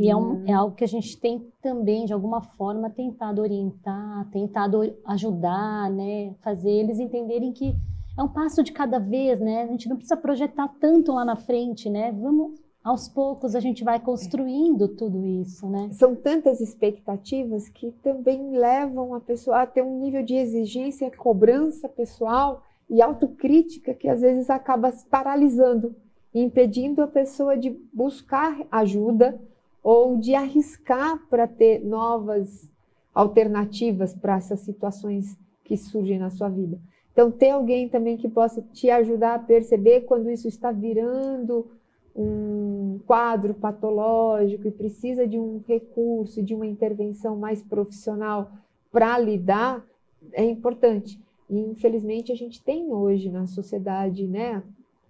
E 0.00 0.08
é, 0.10 0.16
um- 0.16 0.44
é 0.46 0.52
algo 0.52 0.74
que 0.74 0.82
a 0.84 0.88
gente 0.88 1.18
tem 1.20 1.46
também, 1.60 2.06
de 2.06 2.12
alguma 2.14 2.40
forma, 2.40 2.88
tentado 2.88 3.42
orientar, 3.42 4.28
tentado 4.30 4.80
ajudar, 5.04 5.90
né? 5.90 6.34
Fazer 6.40 6.70
eles 6.70 6.98
entenderem 6.98 7.52
que 7.52 7.74
é 8.18 8.22
um 8.22 8.28
passo 8.28 8.62
de 8.62 8.72
cada 8.72 8.98
vez, 8.98 9.38
né? 9.40 9.64
A 9.64 9.66
gente 9.66 9.88
não 9.90 9.96
precisa 9.96 10.16
projetar 10.16 10.68
tanto 10.80 11.12
lá 11.12 11.22
na 11.22 11.36
frente, 11.36 11.90
né? 11.90 12.12
Vamos, 12.12 12.58
aos 12.82 13.08
poucos, 13.10 13.54
a 13.54 13.60
gente 13.60 13.84
vai 13.84 14.00
construindo 14.00 14.88
tudo 14.88 15.26
isso, 15.26 15.66
né? 15.68 15.90
São 15.92 16.14
tantas 16.14 16.60
expectativas 16.62 17.68
que 17.68 17.90
também 18.02 18.56
levam 18.56 19.14
a 19.14 19.20
pessoa 19.20 19.60
a 19.62 19.66
ter 19.66 19.82
um 19.82 19.98
nível 20.00 20.22
de 20.22 20.34
exigência, 20.34 21.10
cobrança 21.14 21.90
pessoal 21.90 22.62
e 22.88 23.02
autocrítica 23.02 23.94
que 23.94 24.08
às 24.08 24.20
vezes 24.20 24.48
acaba 24.48 24.90
se 24.90 25.06
paralisando, 25.06 25.94
impedindo 26.34 27.02
a 27.02 27.06
pessoa 27.06 27.56
de 27.56 27.70
buscar 27.92 28.66
ajuda 28.70 29.40
ou 29.82 30.16
de 30.16 30.34
arriscar 30.34 31.20
para 31.28 31.46
ter 31.46 31.84
novas 31.84 32.70
alternativas 33.14 34.14
para 34.14 34.36
essas 34.36 34.60
situações 34.60 35.36
que 35.64 35.76
surgem 35.76 36.18
na 36.18 36.30
sua 36.30 36.48
vida. 36.48 36.78
Então, 37.12 37.30
ter 37.30 37.50
alguém 37.50 37.88
também 37.88 38.16
que 38.16 38.28
possa 38.28 38.60
te 38.60 38.90
ajudar 38.90 39.34
a 39.34 39.38
perceber 39.38 40.02
quando 40.02 40.30
isso 40.30 40.46
está 40.46 40.70
virando 40.70 41.66
um 42.14 43.00
quadro 43.06 43.54
patológico 43.54 44.66
e 44.66 44.70
precisa 44.70 45.26
de 45.26 45.38
um 45.38 45.62
recurso, 45.66 46.42
de 46.42 46.54
uma 46.54 46.66
intervenção 46.66 47.36
mais 47.36 47.62
profissional 47.62 48.50
para 48.90 49.18
lidar, 49.18 49.84
é 50.32 50.44
importante. 50.44 51.20
E, 51.48 51.58
infelizmente, 51.58 52.32
a 52.32 52.36
gente 52.36 52.62
tem 52.62 52.92
hoje 52.92 53.30
na 53.30 53.46
sociedade, 53.46 54.26
né, 54.26 54.62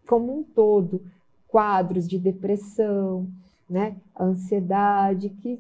como 0.07 0.39
um 0.39 0.43
todo, 0.43 1.01
quadros 1.49 2.07
de 2.07 2.19
depressão, 2.19 3.27
né, 3.69 3.97
ansiedade, 4.19 5.31
que, 5.43 5.59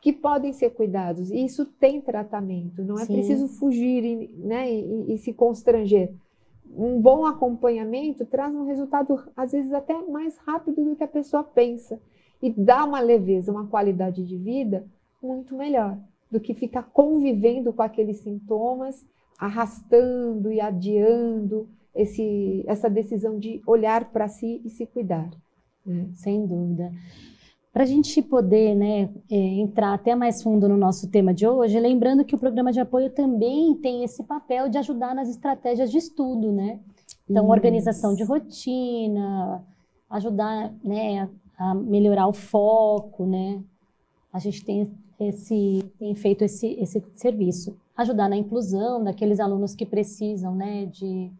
que 0.00 0.12
podem 0.12 0.52
ser 0.52 0.70
cuidados. 0.70 1.30
E 1.30 1.44
isso 1.44 1.64
tem 1.64 2.00
tratamento, 2.00 2.82
não 2.82 2.98
é 2.98 3.04
Sim. 3.04 3.12
preciso 3.12 3.48
fugir 3.48 4.04
e, 4.04 4.28
né, 4.38 4.72
e- 4.72 5.14
e 5.14 5.18
se 5.18 5.32
constranger 5.32 6.10
um 6.76 7.00
bom 7.00 7.26
acompanhamento 7.26 8.24
traz 8.24 8.54
um 8.54 8.64
resultado, 8.64 9.20
às 9.36 9.52
vezes, 9.52 9.72
até 9.72 10.00
mais 10.06 10.36
rápido 10.38 10.84
do 10.84 10.96
que 10.96 11.04
a 11.04 11.08
pessoa 11.08 11.42
pensa. 11.42 12.00
E 12.40 12.50
dá 12.50 12.84
uma 12.84 13.00
leveza, 13.00 13.52
uma 13.52 13.66
qualidade 13.66 14.24
de 14.24 14.36
vida 14.36 14.86
muito 15.22 15.54
melhor 15.54 15.98
do 16.30 16.40
que 16.40 16.54
ficar 16.54 16.84
convivendo 16.84 17.72
com 17.72 17.82
aqueles 17.82 18.18
sintomas, 18.18 19.04
arrastando 19.40 20.52
e 20.52 20.60
adiando 20.60 21.66
esse, 21.94 22.62
essa 22.66 22.90
decisão 22.90 23.38
de 23.38 23.62
olhar 23.66 24.12
para 24.12 24.28
si 24.28 24.60
e 24.64 24.68
se 24.68 24.86
cuidar. 24.86 25.30
né? 25.84 26.08
Sem 26.14 26.46
dúvida. 26.46 26.92
Para 27.72 27.84
a 27.84 27.86
gente 27.86 28.20
poder 28.20 28.74
né, 28.74 29.08
é, 29.30 29.36
entrar 29.36 29.94
até 29.94 30.14
mais 30.14 30.42
fundo 30.42 30.68
no 30.68 30.76
nosso 30.76 31.08
tema 31.08 31.32
de 31.32 31.46
hoje, 31.46 31.78
lembrando 31.78 32.24
que 32.24 32.34
o 32.34 32.38
programa 32.38 32.72
de 32.72 32.80
apoio 32.80 33.10
também 33.10 33.74
tem 33.76 34.02
esse 34.02 34.24
papel 34.24 34.68
de 34.68 34.76
ajudar 34.76 35.14
nas 35.14 35.28
estratégias 35.28 35.90
de 35.90 35.98
estudo, 35.98 36.52
né? 36.52 36.80
Então, 37.28 37.44
Isso. 37.44 37.52
organização 37.52 38.14
de 38.14 38.24
rotina, 38.24 39.64
ajudar 40.10 40.74
né, 40.82 41.28
a 41.56 41.74
melhorar 41.74 42.26
o 42.26 42.32
foco, 42.32 43.24
né? 43.24 43.62
A 44.32 44.40
gente 44.40 44.64
tem, 44.64 44.90
esse, 45.20 45.84
tem 45.98 46.14
feito 46.14 46.42
esse, 46.42 46.66
esse 46.80 47.02
serviço. 47.14 47.76
Ajudar 47.96 48.28
na 48.28 48.36
inclusão 48.36 49.04
daqueles 49.04 49.38
alunos 49.38 49.74
que 49.74 49.84
precisam, 49.84 50.54
né, 50.54 50.86
de 50.86 51.30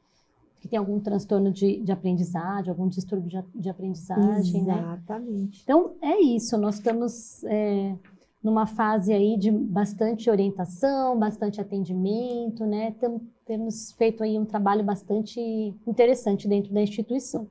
que 0.61 0.69
tem 0.69 0.79
algum 0.79 1.01
transtorno 1.01 1.51
de, 1.51 1.81
de 1.81 1.91
aprendizagem, 1.91 2.71
algum 2.71 2.87
distúrbio 2.87 3.31
de, 3.31 3.61
de 3.61 3.71
aprendizagem, 3.71 4.63
né? 4.65 4.79
Exatamente. 4.79 5.63
Então, 5.63 5.93
é 6.03 6.21
isso. 6.21 6.59
Nós 6.59 6.75
estamos 6.75 7.43
é, 7.45 7.97
numa 8.43 8.67
fase 8.67 9.11
aí 9.11 9.39
de 9.39 9.51
bastante 9.51 10.29
orientação, 10.29 11.19
bastante 11.19 11.63
atendimento, 11.63 12.67
né? 12.67 12.91
Tam- 13.01 13.23
temos 13.47 13.93
feito 13.93 14.23
aí 14.23 14.39
um 14.39 14.45
trabalho 14.45 14.85
bastante 14.85 15.41
interessante 15.87 16.47
dentro 16.47 16.73
da 16.75 16.83
instituição. 16.83 17.49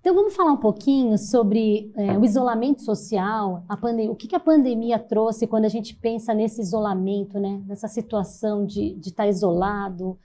Então, 0.00 0.14
vamos 0.14 0.34
falar 0.34 0.52
um 0.52 0.58
pouquinho 0.58 1.18
sobre 1.18 1.92
é, 1.96 2.16
o 2.16 2.24
isolamento 2.24 2.82
social, 2.82 3.64
a 3.68 3.76
pandemia, 3.76 4.10
o 4.10 4.16
que, 4.16 4.28
que 4.28 4.36
a 4.36 4.40
pandemia 4.40 4.98
trouxe 4.98 5.46
quando 5.46 5.64
a 5.64 5.68
gente 5.68 5.94
pensa 5.94 6.32
nesse 6.32 6.60
isolamento, 6.60 7.38
né? 7.38 7.62
Nessa 7.66 7.88
situação 7.88 8.64
de 8.64 8.94
de 8.94 9.08
estar 9.08 9.26
isolado, 9.28 10.16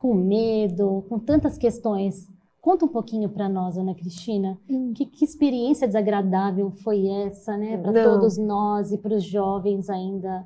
com 0.00 0.14
medo, 0.14 1.04
com 1.08 1.18
tantas 1.18 1.58
questões. 1.58 2.28
Conta 2.60 2.84
um 2.84 2.88
pouquinho 2.88 3.28
para 3.28 3.48
nós, 3.48 3.78
Ana 3.78 3.94
Cristina, 3.94 4.58
que, 4.94 5.06
que 5.06 5.24
experiência 5.24 5.86
desagradável 5.86 6.70
foi 6.70 7.06
essa, 7.06 7.56
né, 7.56 7.78
para 7.78 8.04
todos 8.04 8.36
nós 8.36 8.92
e 8.92 8.98
para 8.98 9.14
os 9.14 9.24
jovens 9.24 9.88
ainda 9.88 10.44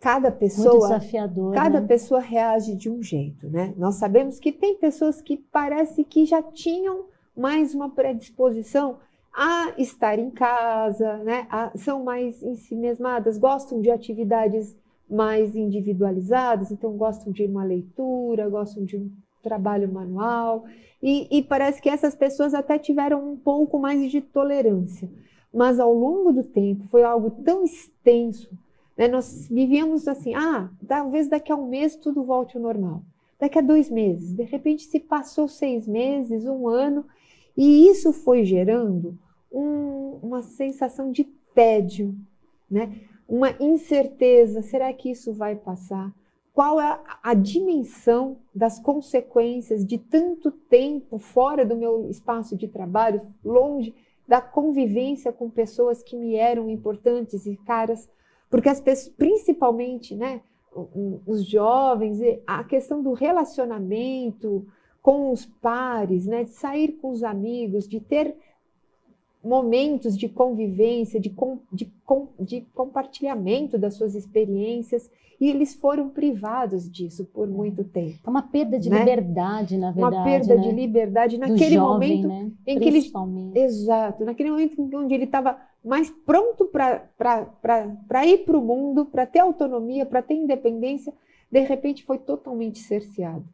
Cada 0.00 0.30
muito 0.30 0.38
pessoa 0.38 0.88
desafiador. 0.88 1.52
Cada 1.52 1.80
né? 1.80 1.86
pessoa 1.86 2.20
reage 2.20 2.74
de 2.74 2.90
um 2.90 3.02
jeito, 3.02 3.48
né? 3.48 3.72
Nós 3.76 3.96
sabemos 3.96 4.38
que 4.38 4.52
tem 4.52 4.76
pessoas 4.76 5.20
que 5.20 5.36
parece 5.36 6.04
que 6.04 6.26
já 6.26 6.42
tinham 6.42 7.04
mais 7.36 7.74
uma 7.74 7.90
predisposição 7.90 8.98
a 9.34 9.72
estar 9.78 10.18
em 10.18 10.30
casa, 10.30 11.16
né? 11.18 11.46
A- 11.50 11.72
são 11.76 12.04
mais 12.04 12.42
ensimesmadas, 12.42 13.38
gostam 13.38 13.80
de 13.80 13.90
atividades 13.90 14.76
mais 15.08 15.56
individualizadas, 15.56 16.70
então 16.70 16.96
gostam 16.96 17.32
de 17.32 17.44
uma 17.44 17.64
leitura, 17.64 18.48
gostam 18.48 18.84
de 18.84 18.96
um 18.96 19.10
trabalho 19.42 19.92
manual, 19.92 20.64
e, 21.02 21.26
e 21.30 21.42
parece 21.42 21.82
que 21.82 21.88
essas 21.88 22.14
pessoas 22.14 22.54
até 22.54 22.78
tiveram 22.78 23.32
um 23.32 23.36
pouco 23.36 23.78
mais 23.78 24.10
de 24.10 24.20
tolerância. 24.20 25.10
Mas 25.52 25.80
ao 25.80 25.92
longo 25.92 26.32
do 26.32 26.44
tempo 26.44 26.86
foi 26.88 27.02
algo 27.02 27.30
tão 27.42 27.64
extenso, 27.64 28.50
né? 28.96 29.08
nós 29.08 29.48
vivíamos 29.50 30.06
assim, 30.06 30.34
ah, 30.34 30.70
talvez 30.86 31.28
daqui 31.28 31.50
a 31.50 31.56
um 31.56 31.68
mês 31.68 31.96
tudo 31.96 32.22
volte 32.22 32.56
ao 32.56 32.62
normal, 32.62 33.02
daqui 33.38 33.58
a 33.58 33.62
dois 33.62 33.90
meses, 33.90 34.32
de 34.32 34.44
repente 34.44 34.84
se 34.84 35.00
passou 35.00 35.48
seis 35.48 35.86
meses, 35.86 36.46
um 36.46 36.68
ano, 36.68 37.04
e 37.56 37.88
isso 37.88 38.12
foi 38.12 38.44
gerando 38.44 39.18
um, 39.50 40.18
uma 40.22 40.42
sensação 40.42 41.12
de 41.12 41.24
tédio, 41.54 42.14
né? 42.70 43.00
uma 43.28 43.50
incerteza: 43.60 44.62
será 44.62 44.92
que 44.92 45.10
isso 45.10 45.32
vai 45.32 45.56
passar? 45.56 46.12
Qual 46.52 46.80
é 46.80 46.84
a, 46.84 47.18
a 47.22 47.34
dimensão 47.34 48.36
das 48.54 48.78
consequências 48.78 49.86
de 49.86 49.96
tanto 49.96 50.50
tempo 50.50 51.18
fora 51.18 51.64
do 51.64 51.76
meu 51.76 52.10
espaço 52.10 52.56
de 52.56 52.68
trabalho, 52.68 53.22
longe 53.42 53.94
da 54.28 54.40
convivência 54.40 55.32
com 55.32 55.48
pessoas 55.48 56.02
que 56.02 56.16
me 56.16 56.34
eram 56.34 56.68
importantes 56.68 57.46
e 57.46 57.56
caras? 57.56 58.08
Porque 58.50 58.68
as 58.68 58.80
pessoas, 58.80 59.14
principalmente, 59.16 60.14
né, 60.14 60.42
os 61.26 61.44
jovens, 61.46 62.20
a 62.46 62.64
questão 62.64 63.02
do 63.02 63.12
relacionamento 63.12 64.66
com 65.02 65.32
os 65.32 65.44
pares, 65.44 66.26
né, 66.26 66.44
de 66.44 66.50
sair 66.50 66.92
com 66.92 67.10
os 67.10 67.24
amigos, 67.24 67.88
de 67.88 67.98
ter 67.98 68.36
momentos 69.44 70.16
de 70.16 70.28
convivência, 70.28 71.18
de, 71.18 71.28
com, 71.28 71.58
de, 71.72 71.92
com, 72.06 72.28
de 72.38 72.60
compartilhamento 72.72 73.76
das 73.76 73.94
suas 73.94 74.14
experiências, 74.14 75.10
e 75.40 75.50
eles 75.50 75.74
foram 75.74 76.08
privados 76.08 76.88
disso 76.88 77.24
por 77.24 77.48
muito 77.48 77.82
tempo. 77.82 78.20
É 78.24 78.30
uma 78.30 78.42
perda 78.42 78.78
de 78.78 78.88
né? 78.88 79.00
liberdade, 79.00 79.76
na 79.76 79.90
verdade. 79.90 80.14
Uma 80.14 80.24
perda 80.24 80.54
né? 80.54 80.62
de 80.62 80.70
liberdade 80.70 81.36
naquele 81.36 81.74
jovem, 81.74 82.22
momento 82.22 82.28
né? 82.28 82.52
em 82.64 82.78
que 82.78 82.84
ele. 82.84 83.10
Exato, 83.56 84.24
naquele 84.24 84.52
momento 84.52 84.80
onde 84.94 85.12
ele 85.12 85.24
estava 85.24 85.58
mais 85.84 86.10
pronto 86.24 86.66
para 86.66 88.24
ir 88.24 88.44
para 88.44 88.56
o 88.56 88.62
mundo, 88.62 89.04
para 89.04 89.26
ter 89.26 89.40
autonomia, 89.40 90.06
para 90.06 90.22
ter 90.22 90.34
independência, 90.34 91.12
de 91.50 91.58
repente 91.58 92.04
foi 92.04 92.18
totalmente 92.18 92.78
cerceado. 92.78 93.44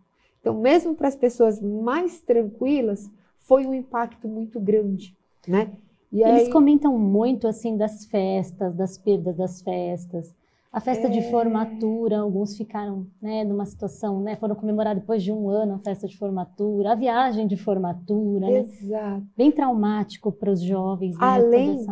Então, 0.40 0.54
mesmo 0.54 0.95
para 0.95 1.09
as 1.09 1.16
pessoas 1.16 1.61
mais 1.61 2.21
tranquilas, 2.21 3.11
foi 3.38 3.66
um 3.66 3.75
impacto 3.75 4.28
muito 4.28 4.61
grande 4.61 5.16
né? 5.49 5.73
E 6.12 6.23
Eles 6.23 6.45
aí... 6.45 6.50
comentam 6.50 6.97
muito 6.99 7.49
assim 7.49 7.76
das 7.76 8.07
festas, 8.07 8.75
das 8.75 8.97
perdas 8.97 9.37
das 9.37 9.62
festas. 9.62 10.35
A 10.71 10.80
festa 10.80 11.07
é... 11.07 11.11
de 11.11 11.23
formatura, 11.30 12.21
alguns 12.21 12.57
ficaram 12.57 13.07
né, 13.21 13.42
numa 13.42 13.64
situação, 13.64 14.21
né, 14.21 14.37
foram 14.37 14.54
comemorar 14.54 14.95
depois 14.95 15.23
de 15.23 15.33
um 15.33 15.49
ano 15.49 15.75
a 15.75 15.78
festa 15.78 16.07
de 16.07 16.16
formatura, 16.16 16.92
a 16.92 16.95
viagem 16.95 17.47
de 17.47 17.57
formatura, 17.57 18.47
né? 18.47 18.59
Exato. 18.61 19.21
Né? 19.21 19.23
bem 19.37 19.50
traumático 19.50 20.30
para 20.30 20.50
os 20.50 20.62
jovens, 20.62 21.16
né, 21.16 21.25
Além 21.25 21.87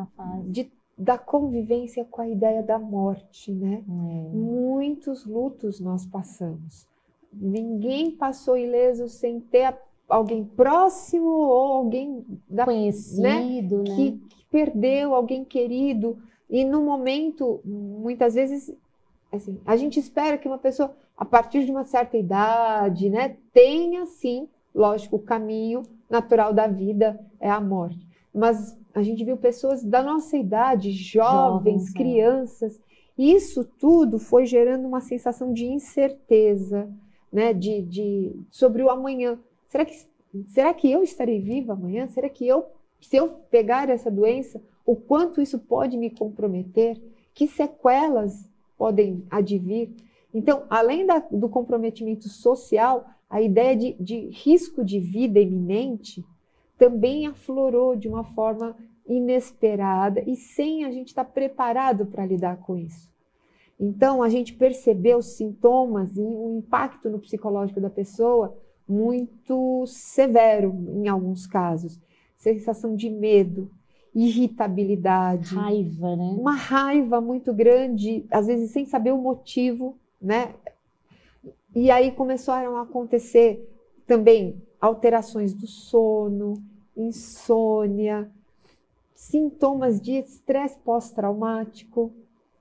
de, 0.47 0.71
da 0.97 1.17
convivência 1.17 2.05
com 2.05 2.21
a 2.21 2.29
ideia 2.29 2.63
da 2.63 2.79
morte, 2.79 3.51
né? 3.53 3.83
É. 3.83 4.37
Muitos 4.37 5.25
lutos 5.25 5.81
nós 5.81 6.07
passamos. 6.07 6.87
Ninguém 7.33 8.11
passou 8.11 8.57
ileso 8.57 9.09
sem 9.09 9.41
ter 9.41 9.77
alguém 10.09 10.45
próximo 10.45 11.27
ou 11.27 11.73
alguém 11.73 12.25
da, 12.49 12.65
conhecido, 12.65 13.23
né, 13.23 13.89
né? 13.89 13.97
Que, 13.97 14.13
que, 14.13 14.47
perdeu 14.51 15.15
alguém 15.15 15.45
querido 15.45 16.17
e 16.49 16.65
no 16.65 16.81
momento 16.81 17.61
muitas 17.65 18.35
vezes 18.35 18.73
assim 19.31 19.61
a 19.67 19.77
gente 19.77 19.99
espera 19.99 20.39
que 20.39 20.47
uma 20.47 20.57
pessoa 20.57 20.95
a 21.17 21.25
partir 21.25 21.65
de 21.65 21.71
uma 21.71 21.85
certa 21.85 22.17
idade, 22.17 23.09
né, 23.09 23.37
tenha 23.53 24.05
sim, 24.07 24.49
lógico, 24.75 25.17
o 25.17 25.23
caminho 25.23 25.83
natural 26.11 26.53
da 26.53 26.67
vida 26.67 27.19
é 27.41 27.51
a 27.51 27.61
morte, 27.61 28.07
mas 28.35 28.79
a 28.95 29.03
gente 29.03 29.25
viu 29.25 29.37
pessoas 29.37 29.83
da 29.83 30.03
nossa 30.03 30.37
idade, 30.37 30.93
jovens, 30.93 31.85
jovens 31.85 31.91
é. 31.91 31.93
crianças, 31.93 32.77
é. 32.77 33.23
isso 33.23 33.65
tudo 33.65 34.19
foi 34.19 34.45
gerando 34.45 34.87
uma 34.87 35.01
sensação 35.01 35.53
de 35.53 35.65
incerteza, 35.65 36.89
né, 37.37 37.53
de, 37.53 37.83
de 37.83 38.33
sobre 38.51 38.83
o 38.83 38.89
amanhã. 38.89 39.39
Será 39.69 39.85
que, 39.85 39.95
será 40.47 40.73
que 40.73 40.91
eu 40.91 41.03
estarei 41.03 41.39
viva 41.39 41.75
amanhã? 41.75 42.09
Será 42.09 42.31
que 42.31 42.49
eu, 42.49 42.65
se 42.99 43.15
eu 43.15 43.29
pegar 43.51 43.91
essa 43.91 44.11
doença, 44.11 44.59
o 44.87 44.97
quanto 44.97 45.43
isso 45.43 45.59
pode 45.59 45.99
me 45.99 46.09
comprometer? 46.09 46.99
Que 47.35 47.47
sequelas 47.47 48.51
podem 48.79 49.23
advir? 49.31 49.91
Então, 50.33 50.65
além 50.71 51.05
da, 51.05 51.19
do 51.31 51.47
comprometimento 51.47 52.27
social, 52.31 53.05
a 53.29 53.43
ideia 53.43 53.77
de, 53.77 53.93
de 54.01 54.31
risco 54.31 54.83
de 54.83 54.99
vida 54.99 55.39
iminente 55.39 56.25
também 56.79 57.27
aflorou 57.27 57.95
de 57.95 58.09
uma 58.09 58.25
forma 58.25 58.75
inesperada 59.07 60.23
e 60.27 60.37
sem 60.37 60.87
a 60.87 60.91
gente 60.91 61.09
estar 61.09 61.25
preparado 61.27 62.07
para 62.07 62.25
lidar 62.25 62.57
com 62.63 62.79
isso. 62.79 63.15
Então, 63.79 64.23
a 64.23 64.29
gente 64.29 64.55
percebeu 64.55 65.19
os 65.19 65.37
sintomas 65.37 66.17
e 66.17 66.21
o 66.21 66.59
impacto 66.59 67.11
no 67.11 67.19
psicológico 67.19 67.81
da 67.81 67.91
pessoa 67.91 68.57
muito 68.89 69.85
severo 69.87 70.75
em 70.95 71.09
alguns 71.09 71.47
casos. 71.47 72.01
Sensação 72.37 72.95
de 72.95 73.11
medo, 73.11 73.71
irritabilidade, 74.15 75.55
raiva, 75.55 76.17
né? 76.17 76.37
Uma 76.39 76.55
raiva 76.55 77.21
muito 77.21 77.53
grande, 77.53 78.25
às 78.31 78.47
vezes 78.47 78.71
sem 78.71 78.87
saber 78.87 79.13
o 79.13 79.19
motivo, 79.19 79.97
né? 80.21 80.55
E 81.75 81.91
aí 81.91 82.11
começaram 82.13 82.77
a 82.77 82.83
acontecer 82.83 83.69
também 84.07 84.63
alterações 84.81 85.53
do 85.53 85.67
sono, 85.67 86.55
insônia, 86.97 88.31
sintomas 89.15 90.01
de 90.01 90.13
estresse 90.13 90.79
pós-traumático, 90.79 92.11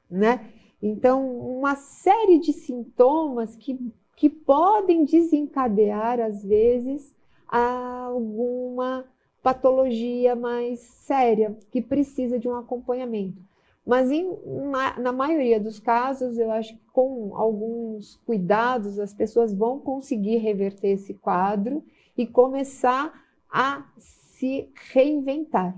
né? 0.10 0.50
Então, 0.88 1.28
uma 1.58 1.76
série 1.76 2.38
de 2.38 2.54
sintomas 2.54 3.56
que 3.56 3.78
que 4.16 4.30
podem 4.30 5.04
desencadear, 5.04 6.20
às 6.20 6.44
vezes, 6.44 7.14
alguma 7.48 9.06
patologia 9.44 10.36
mais 10.36 10.80
séria, 10.80 11.56
que 11.70 11.82
precisa 11.82 12.40
de 12.40 12.48
um 12.48 12.56
acompanhamento. 12.56 13.38
Mas 13.86 14.10
em, 14.10 14.28
na, 14.72 15.00
na, 15.00 15.12
maioria 15.12 15.60
dos 15.60 15.80
casos, 15.80 16.40
eu 16.40 16.50
acho 16.50 16.74
que 16.74 16.82
com 16.92 17.36
alguns 17.36 18.16
cuidados 18.26 18.98
as 18.98 19.14
pessoas 19.14 19.54
vão 19.54 19.80
conseguir 19.80 20.38
reverter 20.38 20.88
esse 20.94 21.14
quadro 21.14 21.84
e 22.18 22.26
começar 22.26 23.14
a 23.52 23.86
se 23.98 24.70
reinventar. 24.92 25.76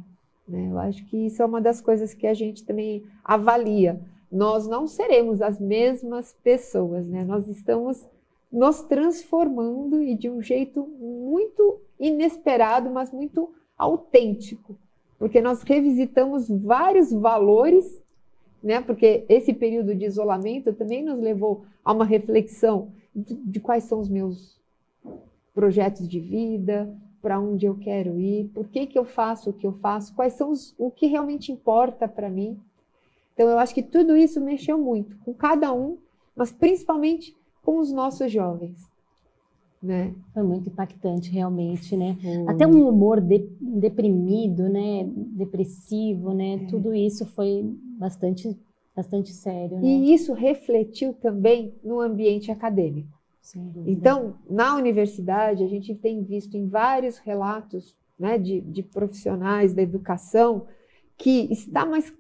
Né? 0.48 0.70
Eu 0.72 0.80
acho 0.80 1.06
que 1.08 1.26
isso 1.26 1.42
é 1.42 1.46
uma 1.46 1.60
das 1.60 1.82
coisas 1.82 2.14
que 2.14 2.26
a 2.26 2.34
gente 2.34 2.64
também 2.64 3.04
avalia. 3.26 4.00
Nós 4.32 4.68
não 4.68 4.88
seremos 4.88 5.42
as 5.42 5.60
mesmas 5.60 6.36
pessoas, 6.44 7.08
né? 7.08 7.24
nós 7.24 7.48
estamos 7.48 8.06
nos 8.52 8.82
transformando 8.82 10.02
e 10.02 10.16
de 10.16 10.30
um 10.30 10.42
jeito 10.42 10.86
muito 11.00 11.82
inesperado, 12.00 12.90
mas 12.90 13.12
muito 13.12 13.52
autêntico, 13.78 14.78
porque 15.20 15.42
nós 15.42 15.62
revisitamos 15.64 16.50
vários 16.50 17.12
valores, 17.12 18.02
né? 18.62 18.82
Porque 18.82 19.26
esse 19.30 19.54
período 19.54 19.94
de 19.94 20.06
isolamento 20.06 20.74
também 20.74 21.04
nos 21.04 21.20
levou 21.20 21.66
a 21.84 21.94
uma 21.94 22.06
reflexão 22.06 22.92
de, 23.16 23.36
de 23.36 23.60
quais 23.60 23.84
são 23.84 24.00
os 24.00 24.10
meus 24.10 24.60
projetos 25.54 26.08
de 26.08 26.20
vida, 26.20 26.94
para 27.22 27.40
onde 27.40 27.66
eu 27.66 27.76
quero 27.76 28.20
ir, 28.20 28.50
por 28.54 28.68
que, 28.68 28.86
que 28.86 28.98
eu 28.98 29.04
faço 29.04 29.50
o 29.50 29.54
que 29.54 29.66
eu 29.66 29.74
faço, 29.74 30.14
quais 30.16 30.34
são 30.34 30.52
os, 30.52 30.74
o 30.78 30.92
que 30.92 31.08
realmente 31.08 31.52
importa 31.52 32.08
para 32.08 32.30
mim. 32.30 32.60
Então 33.38 33.48
eu 33.52 33.60
acho 33.60 33.76
que 33.76 33.84
tudo 33.84 34.18
isso 34.18 34.42
mexeu 34.42 34.80
muito 34.80 35.16
com 35.20 35.32
cada 35.32 35.72
um, 35.72 36.00
mas 36.36 36.52
principalmente 36.52 37.36
com 37.62 37.78
os 37.78 37.92
nossos 37.92 38.32
jovens. 38.32 38.90
Né? 39.80 40.16
Foi 40.34 40.42
muito 40.42 40.70
impactante, 40.70 41.30
realmente, 41.30 41.96
né? 41.96 42.18
Hum. 42.26 42.50
Até 42.50 42.66
um 42.66 42.90
humor 42.90 43.22
de, 43.22 43.48
deprimido, 43.62 44.68
né? 44.68 45.08
Depressivo, 45.08 46.34
né? 46.34 46.56
É. 46.56 46.66
Tudo 46.66 46.96
isso 46.96 47.28
foi 47.28 47.64
bastante, 48.00 48.58
bastante 48.96 49.32
sério. 49.32 49.78
Né? 49.78 49.86
E 49.86 50.14
isso 50.16 50.34
refletiu 50.34 51.14
também 51.14 51.76
no 51.84 52.02
ambiente 52.02 52.52
acadêmico. 52.52 53.16
Então, 53.86 54.36
na 54.50 54.76
universidade, 54.76 55.64
a 55.64 55.68
gente 55.68 55.94
tem 55.94 56.24
visto 56.24 56.58
em 56.58 56.68
vários 56.68 57.20
relatos 57.20 57.96
né, 58.20 58.38
de, 58.38 58.60
de 58.62 58.82
profissionais 58.82 59.74
da 59.74 59.82
educação 59.82 60.66
que 61.16 61.48
está 61.52 61.86
mais 61.86 62.12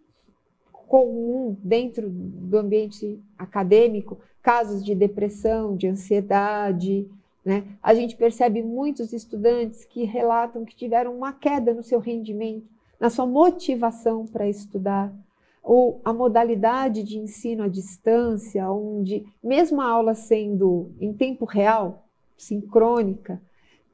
comum 0.88 1.58
dentro 1.62 2.10
do 2.10 2.58
ambiente 2.58 3.22
acadêmico 3.38 4.18
casos 4.42 4.84
de 4.84 4.96
depressão, 4.96 5.76
de 5.76 5.88
ansiedade. 5.88 7.06
Né? 7.44 7.66
A 7.84 7.94
gente 7.94 8.16
percebe 8.16 8.64
muitos 8.64 9.12
estudantes 9.12 9.84
que 9.84 10.06
relatam 10.06 10.64
que 10.64 10.76
tiveram 10.76 11.16
uma 11.16 11.34
queda 11.34 11.74
no 11.74 11.84
seu 11.84 12.00
rendimento, 12.00 12.66
na 13.00 13.10
sua 13.10 13.26
motivação 13.26 14.26
para 14.26 14.48
estudar, 14.48 15.14
ou 15.62 16.00
a 16.06 16.14
modalidade 16.14 17.04
de 17.04 17.20
ensino 17.20 17.64
à 17.64 17.68
distância, 17.68 18.72
onde, 18.72 19.26
mesmo 19.44 19.82
a 19.82 19.90
aula 19.90 20.14
sendo 20.14 20.92
em 21.00 21.12
tempo 21.12 21.44
real, 21.44 22.08
sincrônica, 22.38 23.42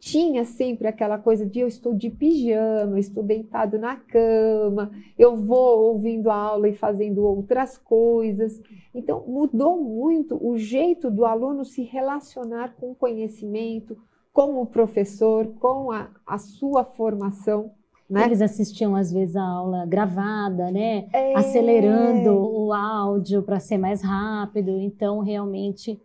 tinha 0.04 0.44
sempre 0.44 0.86
aquela 0.86 1.18
coisa 1.18 1.46
de 1.46 1.62
eu 1.62 1.68
estou 1.68 1.94
de 1.94 2.10
pijama, 2.10 3.00
estou 3.00 3.24
deitado 3.24 3.80
na 3.80 3.96
cama, 3.96 4.92
eu 5.18 5.38
vou 5.38 5.94
ouvindo 5.94 6.30
a 6.30 6.36
aula 6.36 6.68
e 6.68 6.74
fazendo 6.74 7.24
outras 7.24 7.78
coisas. 7.78 8.62
Então, 8.94 9.24
mudou 9.26 9.82
muito 9.82 10.38
o 10.46 10.58
jeito 10.58 11.10
do 11.10 11.26
aluno 11.26 11.64
se 11.64 11.84
relacionar 11.84 12.76
com 12.76 12.92
o 12.92 12.96
conhecimento, 12.96 13.98
com 14.34 14.62
o 14.62 14.66
professor, 14.66 15.48
com 15.62 15.90
a, 15.90 16.10
a 16.28 16.38
sua 16.38 16.84
formação. 16.84 17.72
Né? 18.10 18.26
Eles 18.26 18.42
assistiam 18.42 18.98
às 18.98 19.10
vezes 19.10 19.38
a 19.38 19.42
aula 19.42 19.86
gravada, 19.86 20.70
né? 20.70 21.08
É... 21.14 21.34
Acelerando 21.34 22.34
o 22.34 22.74
áudio 22.74 23.42
para 23.42 23.58
ser 23.58 23.78
mais 23.78 24.02
rápido. 24.02 24.72
Então, 24.82 25.22
realmente 25.22 25.98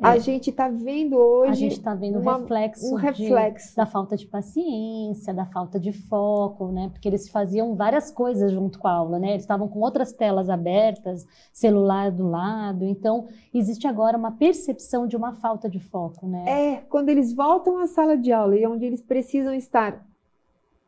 a 0.00 0.16
é. 0.16 0.20
gente 0.20 0.50
está 0.50 0.68
vendo 0.68 1.16
hoje. 1.16 1.50
A 1.50 1.54
gente 1.54 1.72
está 1.72 1.92
vendo 1.92 2.20
uma, 2.20 2.38
reflexo 2.38 2.94
um 2.94 2.94
reflexo 2.94 3.70
de, 3.70 3.76
da 3.76 3.84
falta 3.84 4.16
de 4.16 4.26
paciência, 4.26 5.34
da 5.34 5.44
falta 5.44 5.78
de 5.78 5.92
foco, 5.92 6.68
né? 6.68 6.88
Porque 6.92 7.08
eles 7.08 7.28
faziam 7.28 7.74
várias 7.74 8.10
coisas 8.10 8.52
junto 8.52 8.78
com 8.78 8.86
a 8.86 8.92
aula, 8.92 9.18
né? 9.18 9.30
Eles 9.30 9.42
estavam 9.42 9.66
com 9.66 9.80
outras 9.80 10.12
telas 10.12 10.48
abertas, 10.48 11.26
celular 11.52 12.12
do 12.12 12.28
lado. 12.28 12.84
Então, 12.84 13.26
existe 13.52 13.88
agora 13.88 14.16
uma 14.16 14.30
percepção 14.30 15.06
de 15.06 15.16
uma 15.16 15.34
falta 15.34 15.68
de 15.68 15.80
foco, 15.80 16.28
né? 16.28 16.44
É, 16.46 16.76
quando 16.88 17.08
eles 17.08 17.32
voltam 17.34 17.78
à 17.78 17.88
sala 17.88 18.16
de 18.16 18.32
aula 18.32 18.56
e 18.56 18.64
onde 18.66 18.84
eles 18.84 19.02
precisam 19.02 19.52
estar. 19.52 20.06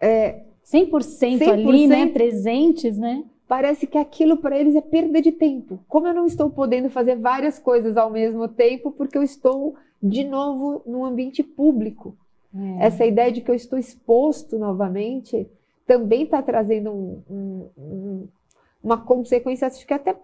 É, 0.00 0.44
100%, 0.64 0.88
100% 1.38 1.48
ali, 1.50 1.86
né? 1.88 2.06
Presentes, 2.06 2.96
né? 2.96 3.24
Parece 3.50 3.84
que 3.84 3.98
aquilo 3.98 4.36
para 4.36 4.56
eles 4.56 4.76
é 4.76 4.80
perda 4.80 5.20
de 5.20 5.32
tempo. 5.32 5.80
Como 5.88 6.06
eu 6.06 6.14
não 6.14 6.24
estou 6.24 6.48
podendo 6.48 6.88
fazer 6.88 7.16
várias 7.16 7.58
coisas 7.58 7.96
ao 7.96 8.08
mesmo 8.08 8.46
tempo, 8.46 8.92
porque 8.92 9.18
eu 9.18 9.24
estou 9.24 9.74
de 10.00 10.22
novo 10.22 10.82
num 10.86 11.04
ambiente 11.04 11.42
público. 11.42 12.16
É. 12.54 12.86
Essa 12.86 13.04
ideia 13.04 13.32
de 13.32 13.40
que 13.40 13.50
eu 13.50 13.54
estou 13.56 13.76
exposto 13.76 14.56
novamente 14.56 15.50
também 15.84 16.22
está 16.22 16.40
trazendo 16.40 16.92
um, 16.92 17.22
um, 17.28 17.68
um, 17.76 18.28
uma 18.84 18.98
consequência, 18.98 19.66
acho 19.66 19.84
que 19.84 19.94
até 19.94 20.14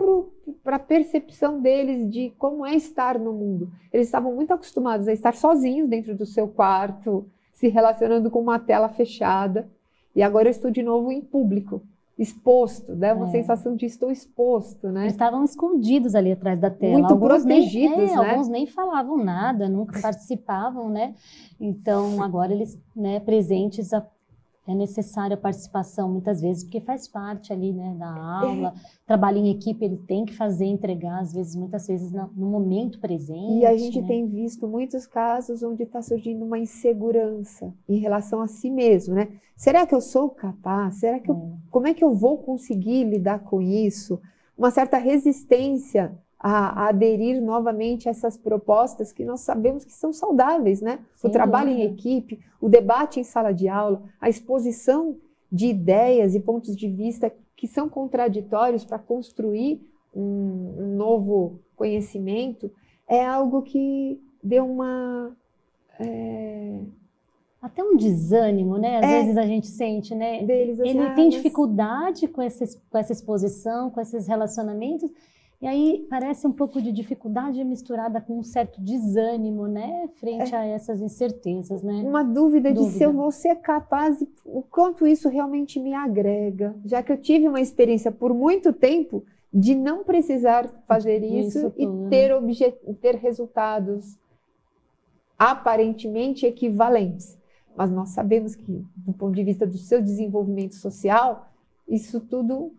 para 0.63 0.77
a 0.77 0.79
percepção 0.79 1.61
deles 1.61 2.09
de 2.09 2.33
como 2.39 2.65
é 2.65 2.77
estar 2.77 3.19
no 3.19 3.33
mundo. 3.33 3.69
Eles 3.93 4.07
estavam 4.07 4.37
muito 4.37 4.55
acostumados 4.55 5.09
a 5.09 5.13
estar 5.13 5.35
sozinhos 5.35 5.89
dentro 5.89 6.15
do 6.15 6.27
seu 6.27 6.47
quarto, 6.47 7.27
se 7.53 7.67
relacionando 7.67 8.31
com 8.31 8.41
uma 8.41 8.61
tela 8.61 8.89
fechada, 8.89 9.69
e 10.15 10.23
agora 10.23 10.47
eu 10.47 10.53
estou 10.53 10.71
de 10.71 10.81
novo 10.81 11.11
em 11.11 11.21
público 11.21 11.83
exposto, 12.19 12.95
dá 12.95 13.09
né? 13.09 13.15
uma 13.15 13.29
é. 13.29 13.31
sensação 13.31 13.77
de 13.77 13.85
estou 13.85 14.11
exposto, 14.11 14.89
né? 14.89 15.03
Eles 15.03 15.13
estavam 15.13 15.45
escondidos 15.45 16.15
ali 16.15 16.33
atrás 16.33 16.59
da 16.59 16.71
tela. 16.71 16.95
Muito 16.95 17.13
alguns 17.13 17.43
protegidos, 17.43 17.97
nem, 17.97 18.11
é, 18.11 18.17
né? 18.17 18.31
Alguns 18.31 18.49
nem 18.49 18.67
falavam 18.67 19.19
nada, 19.19 19.69
nunca 19.69 20.01
participavam, 20.01 20.89
né? 20.89 21.15
Então, 21.61 22.23
agora 22.23 22.53
eles, 22.53 22.79
né, 22.95 23.21
presentes, 23.21 23.93
a, 23.93 24.07
é 24.67 24.75
necessária 24.75 25.35
a 25.35 25.41
participação 25.41 26.11
muitas 26.11 26.41
vezes, 26.41 26.65
porque 26.65 26.81
faz 26.81 27.07
parte 27.07 27.53
ali, 27.53 27.73
né, 27.73 27.95
da 27.99 28.09
aula, 28.09 28.75
é. 28.77 29.07
trabalho 29.07 29.39
em 29.39 29.51
equipe, 29.51 29.85
ele 29.85 29.97
tem 29.97 30.25
que 30.25 30.35
fazer, 30.35 30.65
entregar, 30.65 31.21
às 31.21 31.33
vezes, 31.33 31.55
muitas 31.55 31.87
vezes 31.87 32.11
no, 32.13 32.31
no 32.35 32.47
momento 32.47 32.99
presente. 32.99 33.61
E 33.61 33.67
a 33.67 33.77
gente 33.77 34.01
né? 34.01 34.07
tem 34.07 34.27
visto 34.27 34.67
muitos 34.67 35.07
casos 35.07 35.63
onde 35.63 35.85
está 35.85 36.03
surgindo 36.03 36.45
uma 36.45 36.59
insegurança 36.59 37.73
em 37.89 37.99
relação 37.99 38.41
a 38.41 38.49
si 38.49 38.71
mesmo, 38.71 39.15
né? 39.15 39.29
Será 39.57 39.87
que 39.87 39.95
eu 39.95 40.01
sou 40.01 40.29
capaz? 40.31 40.97
Será 40.97 41.19
que 41.19 41.31
eu, 41.31 41.35
é. 41.35 41.71
como 41.71 41.87
é 41.87 41.95
que 41.95 42.05
eu 42.05 42.13
vou 42.13 42.39
conseguir 42.39 43.05
lidar 43.05 43.39
com 43.41 43.63
isso? 43.63 44.21
Uma 44.57 44.71
certa 44.71 44.99
resistência 44.99 46.19
a, 46.47 46.85
a, 46.85 46.89
aderir 46.91 47.43
novamente 47.43 48.09
a 48.09 48.13
essas 48.13 48.37
propostas 48.37 49.11
que 49.13 49.25
nós 49.25 49.41
sabemos 49.41 49.85
que 49.85 49.93
são 49.93 50.13
saudáveis, 50.13 50.81
né? 50.81 51.01
Sem 51.17 51.29
o 51.29 51.33
trabalho 51.33 51.71
em 51.71 51.83
equipe, 51.83 52.39
o 52.61 52.69
debate 52.69 53.19
em 53.19 53.25
sala 53.25 53.51
de 53.51 53.67
aula, 53.67 54.01
a 54.21 54.29
exposição 54.29 55.17
de 55.51 55.67
ideias 55.67 56.37
e 56.37 56.41
pontos 56.41 56.77
de 56.77 56.89
vista 56.89 57.33
que 57.57 57.67
são 57.67 57.89
contraditórios 57.89 58.85
para 58.85 58.97
construir 58.97 59.81
um, 60.15 60.23
um, 60.79 60.97
novo 60.97 61.59
conhecimento 61.75 62.71
é 63.09 63.27
algo 63.27 63.63
que 63.63 64.21
deu 64.41 64.71
uma 64.71 65.37
é, 65.99 66.79
até 67.61 67.83
um 67.83 67.97
desânimo, 67.97 68.79
né? 68.79 68.99
Às 68.99 69.05
é, 69.05 69.21
vezes 69.21 69.37
a 69.37 69.47
gente 69.47 69.67
sente, 69.67 70.15
né? 70.15 70.45
Deles, 70.45 70.79
assim, 70.79 70.91
Ele 70.91 71.01
ah, 71.01 71.15
tem 71.15 71.29
dificuldade 71.29 72.29
com 72.29 72.41
com 72.91 72.99
essa 72.99 73.13
exposição, 73.13 73.91
com 73.91 74.01
esses 74.01 74.29
relacionamentos, 74.29 75.11
e 75.61 75.67
aí 75.67 76.07
parece 76.11 76.47
um 76.47 76.53
pouco 76.53 76.81
de 76.81 76.93
dificuldade 76.93 77.63
misturada 77.65 78.21
com 78.21 78.39
um 78.39 78.43
certo 78.43 78.81
desânimo, 78.81 79.67
né? 79.67 80.09
Frente 80.17 80.55
é. 80.55 80.59
a 80.59 80.65
essas 80.65 81.01
incertezas, 81.01 81.83
né? 81.83 82.03
Uma 82.07 82.23
dúvida, 82.23 82.73
dúvida, 82.73 82.75
de 82.75 82.99
se 82.99 83.03
eu 83.03 83.13
vou 83.13 83.31
ser 83.31 83.57
capaz, 83.57 84.23
o 84.45 84.63
quanto 84.63 85.07
isso 85.07 85.29
realmente 85.29 85.81
me 85.81 85.95
agrega. 85.95 86.75
Já 86.85 87.03
que 87.03 87.11
eu 87.11 87.17
tive 87.17 87.49
uma 87.49 87.61
experiência 87.61 88.13
por 88.13 88.35
muito 88.35 88.73
tempo 88.73 89.25
de 89.53 89.75
não 89.75 90.05
precisar 90.05 90.69
fazer 90.87 91.25
isso, 91.25 91.59
isso 91.59 91.73
e 91.77 92.09
ter, 92.11 92.73
ter 93.01 93.15
resultados 93.17 94.19
aparentemente 95.39 96.45
equivalentes 96.45 97.39
mas 97.77 97.91
nós 97.91 98.09
sabemos 98.11 98.57
que, 98.57 98.85
do 98.97 99.13
ponto 99.13 99.35
de 99.35 99.45
vista 99.45 99.67
do 99.67 99.77
seu 99.77 100.01
desenvolvimento 100.01 100.75
social, 100.75 101.53
isso 101.87 102.21
tudo 102.21 102.73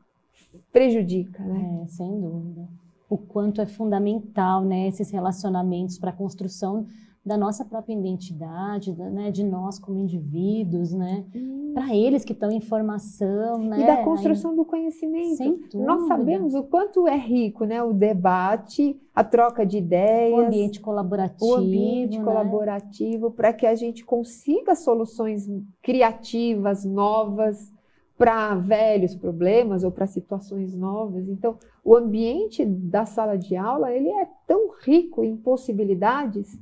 prejudica, 0.71 1.43
né? 1.43 1.81
É, 1.83 1.87
sem 1.87 2.19
dúvida. 2.19 2.67
O 3.09 3.17
quanto 3.17 3.61
é 3.61 3.65
fundamental, 3.65 4.63
né, 4.65 4.87
esses 4.87 5.09
relacionamentos 5.09 5.97
para 5.97 6.09
a 6.09 6.13
construção 6.13 6.85
da 7.27 7.37
nossa 7.37 7.65
própria 7.65 7.93
identidade, 7.93 8.93
né, 8.93 9.29
de 9.31 9.43
nós 9.43 9.77
como 9.77 9.99
indivíduos, 9.99 10.93
né, 10.93 11.25
para 11.73 11.93
eles 11.93 12.23
que 12.23 12.31
estão 12.31 12.49
em 12.49 12.61
formação, 12.61 13.59
né, 13.59 13.81
e 13.81 13.85
da 13.85 14.03
construção 14.03 14.55
do 14.55 14.63
conhecimento. 14.63 15.35
Sem 15.35 15.57
dúvida. 15.57 15.85
Nós 15.85 16.07
sabemos 16.07 16.55
o 16.55 16.63
quanto 16.63 17.05
é 17.05 17.17
rico, 17.17 17.65
né, 17.65 17.83
o 17.83 17.91
debate, 17.91 18.97
a 19.13 19.25
troca 19.25 19.65
de 19.65 19.77
ideias, 19.77 20.39
o 20.39 20.41
ambiente 20.41 20.79
colaborativo, 20.79 21.51
o 21.51 21.55
ambiente 21.55 22.17
né? 22.17 22.23
colaborativo, 22.23 23.31
para 23.31 23.51
que 23.51 23.65
a 23.65 23.75
gente 23.75 24.05
consiga 24.05 24.73
soluções 24.73 25.47
criativas, 25.81 26.85
novas 26.85 27.73
para 28.17 28.55
velhos 28.55 29.15
problemas 29.15 29.83
ou 29.83 29.91
para 29.91 30.07
situações 30.07 30.75
novas. 30.75 31.27
Então, 31.29 31.57
o 31.83 31.95
ambiente 31.95 32.65
da 32.65 33.05
sala 33.05 33.37
de 33.37 33.55
aula 33.55 33.91
ele 33.91 34.09
é 34.09 34.27
tão 34.47 34.71
rico 34.81 35.23
em 35.23 35.37
possibilidades 35.37 36.57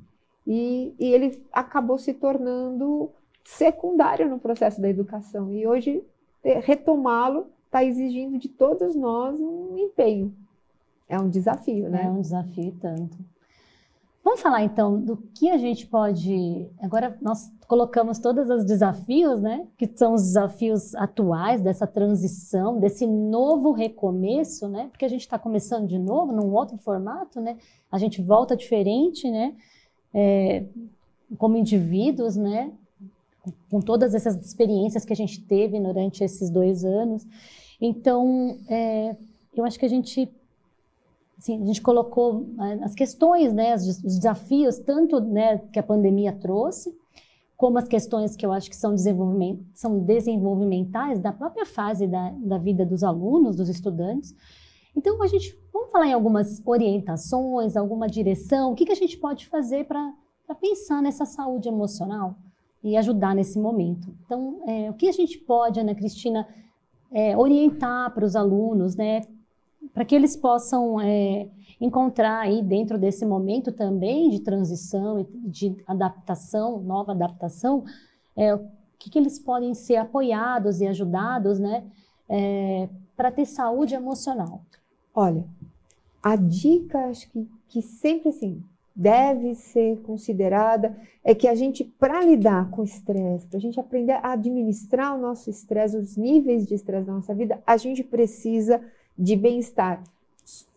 e, 0.45 0.93
e 0.99 1.13
ele 1.13 1.41
acabou 1.51 1.97
se 1.97 2.13
tornando 2.13 3.09
secundário 3.43 4.29
no 4.29 4.39
processo 4.39 4.81
da 4.81 4.89
educação. 4.89 5.51
E 5.51 5.65
hoje, 5.65 6.03
retomá-lo 6.43 7.47
está 7.65 7.83
exigindo 7.83 8.37
de 8.37 8.49
todos 8.49 8.95
nós 8.95 9.39
um 9.39 9.77
empenho. 9.77 10.33
É 11.07 11.19
um 11.19 11.29
desafio, 11.29 11.89
né? 11.89 12.03
É 12.03 12.09
um 12.09 12.21
desafio 12.21 12.75
tanto. 12.81 13.17
Vamos 14.25 14.41
falar 14.41 14.63
então 14.63 14.99
do 14.99 15.15
que 15.15 15.49
a 15.49 15.57
gente 15.57 15.87
pode. 15.87 16.67
Agora 16.81 17.17
nós 17.21 17.49
colocamos 17.67 18.19
todos 18.19 18.49
os 18.49 18.65
desafios, 18.65 19.39
né? 19.39 19.65
Que 19.77 19.89
são 19.95 20.15
os 20.15 20.23
desafios 20.23 20.93
atuais 20.95 21.61
dessa 21.61 21.87
transição, 21.87 22.77
desse 22.77 23.07
novo 23.07 23.71
recomeço, 23.71 24.67
né? 24.67 24.87
Porque 24.91 25.05
a 25.05 25.09
gente 25.09 25.21
está 25.21 25.39
começando 25.39 25.87
de 25.87 25.97
novo 25.97 26.33
num 26.33 26.53
outro 26.53 26.75
formato, 26.77 27.39
né? 27.39 27.55
A 27.91 27.97
gente 27.99 28.21
volta 28.21 28.57
diferente, 28.57 29.29
né? 29.29 29.55
é, 30.15 30.63
como 31.37 31.57
indivíduos, 31.57 32.37
né? 32.37 32.71
Com 33.69 33.81
todas 33.81 34.15
essas 34.15 34.43
experiências 34.43 35.03
que 35.03 35.11
a 35.11 35.15
gente 35.15 35.41
teve 35.41 35.77
durante 35.79 36.23
esses 36.23 36.49
dois 36.49 36.85
anos. 36.85 37.27
Então, 37.81 38.57
é, 38.69 39.15
eu 39.53 39.65
acho 39.65 39.77
que 39.77 39.85
a 39.85 39.89
gente, 39.89 40.29
assim, 41.45 41.61
a 41.61 41.65
gente 41.65 41.81
colocou 41.81 42.47
né, 42.55 42.79
as 42.81 42.95
questões, 42.95 43.53
né, 43.53 43.75
os 43.75 44.01
desafios, 44.01 44.79
tanto 44.79 45.19
né, 45.21 45.59
que 45.71 45.77
a 45.77 45.83
pandemia 45.83 46.33
trouxe, 46.33 46.91
como 47.55 47.77
as 47.77 47.87
questões 47.87 48.35
que 48.35 48.45
eu 48.45 48.51
acho 48.51 48.69
que 48.69 48.75
são, 48.75 48.93
desenvolviment, 48.93 49.59
são 49.73 49.99
desenvolvimentais 49.99 51.19
da 51.19 51.31
própria 51.31 51.65
fase 51.65 52.07
da, 52.07 52.31
da 52.31 52.57
vida 52.57 52.85
dos 52.85 53.03
alunos, 53.03 53.55
dos 53.55 53.69
estudantes. 53.69 54.35
Então, 54.95 55.21
a 55.21 55.27
gente 55.27 55.57
vamos 55.71 55.91
falar 55.91 56.07
em 56.07 56.13
algumas 56.13 56.61
orientações, 56.65 57.77
alguma 57.77 58.07
direção, 58.07 58.71
o 58.71 58.75
que, 58.75 58.85
que 58.85 58.91
a 58.91 58.95
gente 58.95 59.17
pode 59.17 59.47
fazer 59.47 59.85
para 59.85 60.13
pensar 60.59 61.01
nessa 61.01 61.25
saúde 61.25 61.69
emocional 61.69 62.35
e 62.83 62.97
ajudar 62.97 63.35
nesse 63.35 63.59
momento. 63.59 64.13
Então, 64.25 64.61
é, 64.67 64.89
o 64.89 64.93
que 64.93 65.07
a 65.07 65.11
gente 65.11 65.37
pode, 65.37 65.79
Ana 65.79 65.95
Cristina, 65.95 66.47
é, 67.11 67.37
orientar 67.37 68.13
para 68.13 68.25
os 68.25 68.35
alunos, 68.35 68.95
né, 68.95 69.21
para 69.93 70.05
que 70.05 70.15
eles 70.15 70.35
possam 70.35 70.99
é, 70.99 71.47
encontrar 71.79 72.39
aí 72.39 72.61
dentro 72.61 72.97
desse 72.97 73.25
momento 73.25 73.71
também 73.71 74.29
de 74.29 74.39
transição 74.39 75.19
e 75.19 75.27
de 75.49 75.75
adaptação, 75.87 76.79
nova 76.81 77.11
adaptação, 77.11 77.83
é, 78.35 78.53
o 78.53 78.67
que, 78.97 79.09
que 79.09 79.19
eles 79.19 79.39
podem 79.39 79.73
ser 79.73 79.97
apoiados 79.97 80.81
e 80.81 80.87
ajudados, 80.87 81.59
né, 81.59 81.83
é, 82.29 82.89
para 83.15 83.31
ter 83.31 83.45
saúde 83.45 83.93
emocional. 83.93 84.61
Olha, 85.13 85.45
a 86.21 86.35
dica, 86.35 87.07
acho 87.07 87.29
que, 87.29 87.47
que 87.67 87.81
sempre 87.81 88.29
assim, 88.29 88.63
deve 88.95 89.53
ser 89.55 90.01
considerada 90.01 90.95
é 91.23 91.35
que 91.35 91.47
a 91.47 91.55
gente, 91.55 91.83
para 91.83 92.23
lidar 92.23 92.69
com 92.69 92.83
estresse, 92.83 93.47
para 93.47 93.57
a 93.57 93.61
gente 93.61 93.79
aprender 93.79 94.13
a 94.13 94.33
administrar 94.33 95.15
o 95.15 95.21
nosso 95.21 95.49
estresse, 95.49 95.97
os 95.97 96.15
níveis 96.15 96.65
de 96.65 96.75
estresse 96.75 97.05
da 97.05 97.13
nossa 97.13 97.33
vida, 97.33 97.61
a 97.67 97.75
gente 97.77 98.03
precisa 98.03 98.81
de 99.17 99.35
bem-estar 99.35 100.03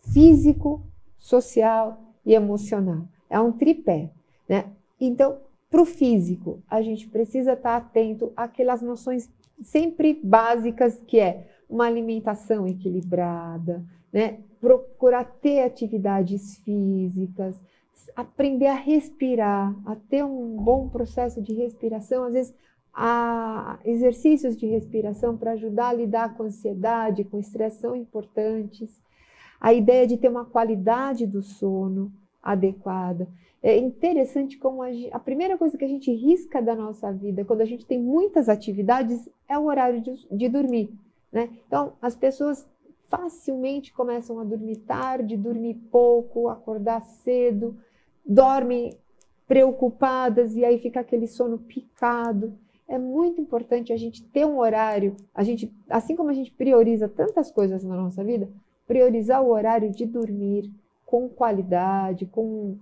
físico, 0.01 0.81
social 1.17 2.01
e 2.25 2.33
emocional. 2.33 3.03
É 3.29 3.39
um 3.39 3.51
tripé, 3.51 4.09
né? 4.47 4.65
Então, 4.99 5.37
para 5.69 5.81
o 5.81 5.85
físico, 5.85 6.61
a 6.69 6.81
gente 6.81 7.07
precisa 7.07 7.53
estar 7.53 7.75
atento 7.75 8.33
àquelas 8.35 8.81
noções 8.81 9.29
sempre 9.61 10.19
básicas 10.23 10.99
que 11.05 11.19
é 11.19 11.47
uma 11.69 11.85
alimentação 11.85 12.67
equilibrada, 12.67 13.83
né? 14.11 14.39
Procurar 14.59 15.23
ter 15.23 15.61
atividades 15.61 16.57
físicas, 16.57 17.55
aprender 18.15 18.67
a 18.67 18.75
respirar, 18.75 19.75
a 19.85 19.95
ter 19.95 20.23
um 20.23 20.57
bom 20.57 20.89
processo 20.89 21.41
de 21.41 21.53
respiração, 21.53 22.23
às 22.23 22.33
vezes 22.33 22.53
a 23.01 23.79
exercícios 23.85 24.57
de 24.57 24.67
respiração 24.67 25.37
para 25.37 25.53
ajudar 25.53 25.87
a 25.87 25.93
lidar 25.93 26.35
com 26.35 26.43
ansiedade, 26.43 27.23
com 27.23 27.39
estresse 27.39 27.79
são 27.79 27.95
importantes. 27.95 29.01
A 29.57 29.71
ideia 29.73 30.05
de 30.05 30.17
ter 30.17 30.27
uma 30.27 30.43
qualidade 30.43 31.25
do 31.25 31.41
sono 31.41 32.11
adequada. 32.43 33.25
É 33.63 33.77
interessante 33.77 34.57
como 34.57 34.83
a, 34.83 34.87
a, 35.13 35.19
primeira 35.19 35.57
coisa 35.57 35.77
que 35.77 35.85
a 35.85 35.87
gente 35.87 36.11
risca 36.11 36.61
da 36.61 36.75
nossa 36.75 37.09
vida, 37.09 37.45
quando 37.45 37.61
a 37.61 37.65
gente 37.65 37.85
tem 37.85 37.97
muitas 37.97 38.49
atividades, 38.49 39.29
é 39.47 39.57
o 39.57 39.63
horário 39.63 40.01
de, 40.01 40.27
de 40.29 40.49
dormir. 40.49 40.93
Né? 41.31 41.49
Então, 41.67 41.93
as 42.01 42.17
pessoas 42.17 42.67
facilmente 43.07 43.93
começam 43.93 44.41
a 44.41 44.43
dormir 44.43 44.75
tarde, 44.79 45.37
dormir 45.37 45.75
pouco, 45.89 46.49
acordar 46.49 47.01
cedo, 47.01 47.77
dormem 48.25 48.97
preocupadas 49.47 50.57
e 50.57 50.65
aí 50.65 50.77
fica 50.79 50.99
aquele 50.99 51.27
sono 51.27 51.59
picado. 51.59 52.59
É 52.89 52.97
muito 52.97 53.39
importante 53.39 53.93
a 53.93 53.97
gente 53.97 54.23
ter 54.23 54.45
um 54.45 54.57
horário, 54.57 55.15
a 55.33 55.43
gente, 55.43 55.71
assim 55.89 56.15
como 56.15 56.29
a 56.29 56.33
gente 56.33 56.51
prioriza 56.51 57.07
tantas 57.07 57.51
coisas 57.51 57.83
na 57.83 57.95
nossa 57.95 58.23
vida, 58.23 58.49
priorizar 58.87 59.43
o 59.43 59.51
horário 59.51 59.91
de 59.91 60.05
dormir 60.05 60.71
com 61.05 61.29
qualidade, 61.29 62.25
com 62.25 62.77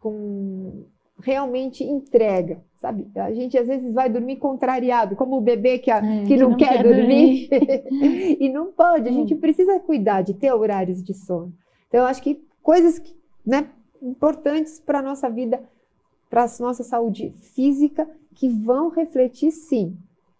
com 0.00 0.84
realmente 1.20 1.82
entrega, 1.82 2.62
sabe? 2.76 3.08
A 3.16 3.32
gente 3.32 3.58
às 3.58 3.66
vezes 3.66 3.92
vai 3.92 4.08
dormir 4.08 4.36
contrariado, 4.36 5.16
como 5.16 5.36
o 5.36 5.40
bebê 5.40 5.78
que, 5.78 5.90
a, 5.90 5.98
é, 5.98 6.24
que, 6.24 6.36
não, 6.36 6.50
não, 6.50 6.56
quer, 6.56 6.76
quer 6.76 6.82
dormir, 6.84 7.48
dormir. 7.48 8.36
e 8.40 8.48
não 8.48 8.72
pode. 8.72 9.08
A 9.08 9.12
gente 9.12 9.34
hum. 9.34 9.38
precisa 9.38 9.80
cuidar 9.80 10.22
de 10.22 10.34
ter 10.34 10.52
horários 10.52 11.02
de 11.02 11.14
sono. 11.14 11.52
Então, 11.88 12.00
eu 12.00 12.06
acho 12.06 12.22
que 12.22 12.40
coisas 12.62 12.98
que, 12.98 13.14
né, 13.44 13.68
importantes 14.00 14.80
para 14.80 15.00
a 15.00 15.02
nossa 15.02 15.28
vida, 15.28 15.60
para 16.30 16.44
a 16.44 16.48
nossa 16.60 16.84
saúde 16.84 17.32
física, 17.54 18.08
que 18.38 18.48
vão 18.48 18.88
refletir, 18.88 19.50
sim, 19.50 19.96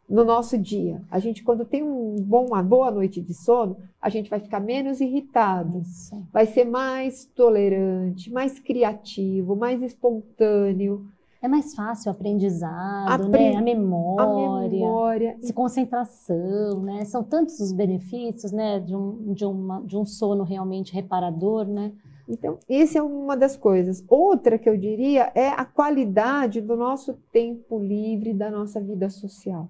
no 0.09 0.25
nosso 0.25 0.57
dia. 0.57 1.03
A 1.11 1.19
gente, 1.19 1.43
quando 1.43 1.65
tem 1.65 1.83
um 1.83 2.15
bom, 2.21 2.47
uma 2.47 2.63
boa 2.63 2.93
noite 2.93 3.21
de 3.21 3.35
sono, 3.35 3.77
a 4.01 4.09
gente 4.09 4.31
vai 4.31 4.39
ficar 4.39 4.61
menos 4.61 5.01
irritado, 5.01 5.81
Isso. 5.81 6.17
vai 6.33 6.47
ser 6.47 6.65
mais 6.65 7.25
tolerante, 7.35 8.33
mais 8.33 8.61
criativo, 8.61 9.57
mais 9.57 9.83
espontâneo. 9.83 11.07
É 11.43 11.49
mais 11.49 11.75
fácil 11.75 12.11
o 12.11 12.13
aprendizado, 12.15 13.29
né? 13.29 13.57
a, 13.57 13.63
memória, 13.63 14.25
a 14.25 14.69
memória, 14.69 15.37
a 15.49 15.53
concentração, 15.53 16.81
né? 16.83 17.05
São 17.05 17.23
tantos 17.23 17.61
os 17.61 17.73
benefícios, 17.73 18.51
né? 18.51 18.81
De 18.81 18.95
um, 18.95 19.33
de, 19.33 19.45
uma, 19.45 19.81
de 19.83 19.97
um 19.97 20.05
sono 20.05 20.43
realmente 20.43 20.93
reparador, 20.93 21.65
né? 21.65 21.93
Então, 22.29 22.59
essa 22.69 22.99
é 22.99 23.03
uma 23.03 23.37
das 23.37 23.57
coisas. 23.57 24.05
Outra 24.07 24.59
que 24.59 24.69
eu 24.69 24.77
diria 24.77 25.33
é 25.35 25.49
a 25.49 25.65
qualidade 25.65 26.61
do 26.61 26.77
nosso 26.77 27.15
tempo 27.33 27.79
livre, 27.79 28.35
da 28.35 28.51
nossa 28.51 28.81
vida 28.81 29.09
social 29.09 29.69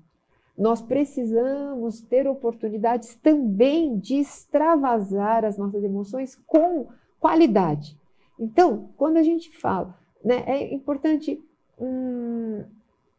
nós 0.58 0.82
precisamos 0.82 2.00
ter 2.00 2.26
oportunidades 2.26 3.14
também 3.14 3.96
de 3.96 4.16
extravasar 4.16 5.44
as 5.44 5.56
nossas 5.56 5.84
emoções 5.84 6.34
com 6.46 6.88
qualidade. 7.20 7.96
Então, 8.36 8.90
quando 8.96 9.18
a 9.18 9.22
gente 9.22 9.56
fala, 9.56 9.96
né, 10.22 10.42
é 10.46 10.74
importante, 10.74 11.40
hum, 11.80 12.64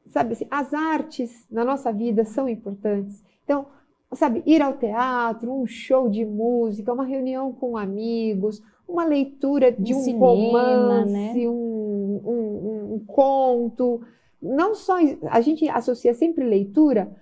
sabe 0.07 0.33
assim, 0.33 0.47
as 0.51 0.73
artes 0.73 1.47
na 1.49 1.63
nossa 1.63 1.93
vida 1.93 2.25
são 2.25 2.49
importantes. 2.49 3.23
Então, 3.45 3.67
sabe, 4.13 4.43
ir 4.45 4.61
ao 4.61 4.77
teatro, 4.77 5.53
um 5.53 5.65
show 5.67 6.09
de 6.09 6.25
música, 6.25 6.93
uma 6.93 7.05
reunião 7.05 7.53
com 7.53 7.77
amigos, 7.77 8.61
uma 8.87 9.05
leitura 9.05 9.71
de 9.71 9.93
um, 9.93 9.97
um 9.97 10.01
cinema, 10.01 10.29
romance, 10.33 11.11
né? 11.11 11.49
um, 11.49 12.21
um, 12.25 12.93
um 12.95 13.05
conto. 13.05 14.01
Não 14.41 14.73
só 14.73 14.97
a 15.29 15.41
gente 15.41 15.67
associa 15.69 16.13
sempre 16.13 16.43
leitura 16.43 17.15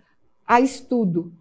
a 0.45 0.62
estudo. 0.62 1.34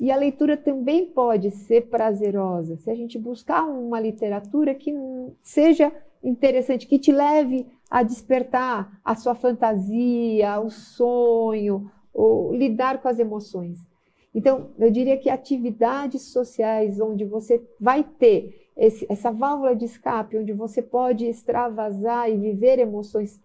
E 0.00 0.12
a 0.12 0.16
leitura 0.16 0.56
também 0.56 1.06
pode 1.06 1.50
ser 1.50 1.88
prazerosa, 1.88 2.76
se 2.76 2.88
a 2.88 2.94
gente 2.94 3.18
buscar 3.18 3.64
uma 3.64 3.98
literatura 3.98 4.72
que 4.72 4.94
seja 5.42 5.92
interessante, 6.22 6.86
que 6.86 7.00
te 7.00 7.10
leve 7.10 7.66
a 7.90 8.04
despertar 8.04 9.00
a 9.04 9.16
sua 9.16 9.34
fantasia, 9.34 10.60
o 10.60 10.70
sonho, 10.70 11.90
ou 12.14 12.54
lidar 12.54 13.02
com 13.02 13.08
as 13.08 13.18
emoções. 13.18 13.88
Então, 14.34 14.70
eu 14.78 14.90
diria 14.90 15.16
que 15.16 15.30
atividades 15.30 16.22
sociais 16.22 17.00
onde 17.00 17.24
você 17.24 17.62
vai 17.80 18.04
ter 18.04 18.68
esse, 18.76 19.06
essa 19.08 19.32
válvula 19.32 19.74
de 19.74 19.84
escape, 19.84 20.38
onde 20.38 20.52
você 20.52 20.80
pode 20.80 21.26
extravasar 21.26 22.30
e 22.30 22.36
viver 22.36 22.78
emoções 22.78 23.40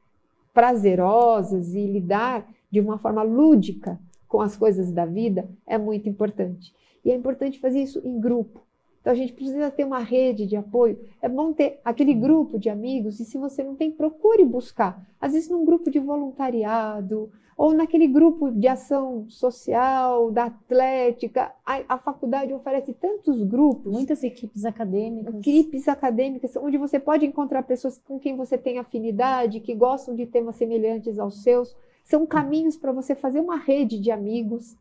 prazerosas 0.53 1.73
e 1.73 1.87
lidar 1.87 2.47
de 2.69 2.79
uma 2.79 2.97
forma 2.97 3.23
lúdica 3.23 3.99
com 4.27 4.41
as 4.41 4.55
coisas 4.55 4.91
da 4.91 5.05
vida 5.05 5.49
é 5.65 5.77
muito 5.77 6.07
importante. 6.07 6.73
E 7.03 7.11
é 7.11 7.15
importante 7.15 7.59
fazer 7.59 7.81
isso 7.81 8.01
em 8.03 8.19
grupo. 8.19 8.61
Então 9.01 9.11
a 9.11 9.15
gente 9.15 9.33
precisa 9.33 9.69
ter 9.69 9.83
uma 9.83 9.99
rede 9.99 10.47
de 10.47 10.55
apoio. 10.55 10.97
É 11.21 11.27
bom 11.27 11.51
ter 11.51 11.81
aquele 11.83 12.13
grupo 12.13 12.57
de 12.57 12.69
amigos, 12.69 13.19
e 13.19 13.25
se 13.25 13.37
você 13.37 13.63
não 13.63 13.75
tem, 13.75 13.91
procure 13.91 14.45
buscar. 14.45 15.05
Às 15.19 15.33
vezes 15.33 15.49
num 15.49 15.65
grupo 15.65 15.91
de 15.91 15.99
voluntariado, 15.99 17.29
ou 17.57 17.73
naquele 17.73 18.07
grupo 18.07 18.51
de 18.51 18.67
ação 18.67 19.25
social, 19.29 20.31
da 20.31 20.45
atlética. 20.45 21.51
A, 21.65 21.81
a 21.89 21.97
faculdade 21.97 22.53
oferece 22.53 22.93
tantos 22.93 23.43
grupos. 23.43 23.91
Muitas 23.91 24.23
equipes 24.23 24.65
acadêmicas. 24.65 25.35
Equipes 25.35 25.87
acadêmicas, 25.87 26.55
onde 26.55 26.77
você 26.77 26.99
pode 26.99 27.25
encontrar 27.25 27.63
pessoas 27.63 27.97
com 27.97 28.19
quem 28.19 28.35
você 28.35 28.57
tem 28.57 28.79
afinidade, 28.79 29.59
que 29.59 29.73
gostam 29.73 30.15
de 30.15 30.25
temas 30.25 30.55
semelhantes 30.55 31.19
aos 31.19 31.43
seus. 31.43 31.75
São 32.03 32.25
caminhos 32.25 32.75
para 32.75 32.91
você 32.91 33.15
fazer 33.15 33.39
uma 33.39 33.57
rede 33.57 33.99
de 33.99 34.11
amigos, 34.11 34.75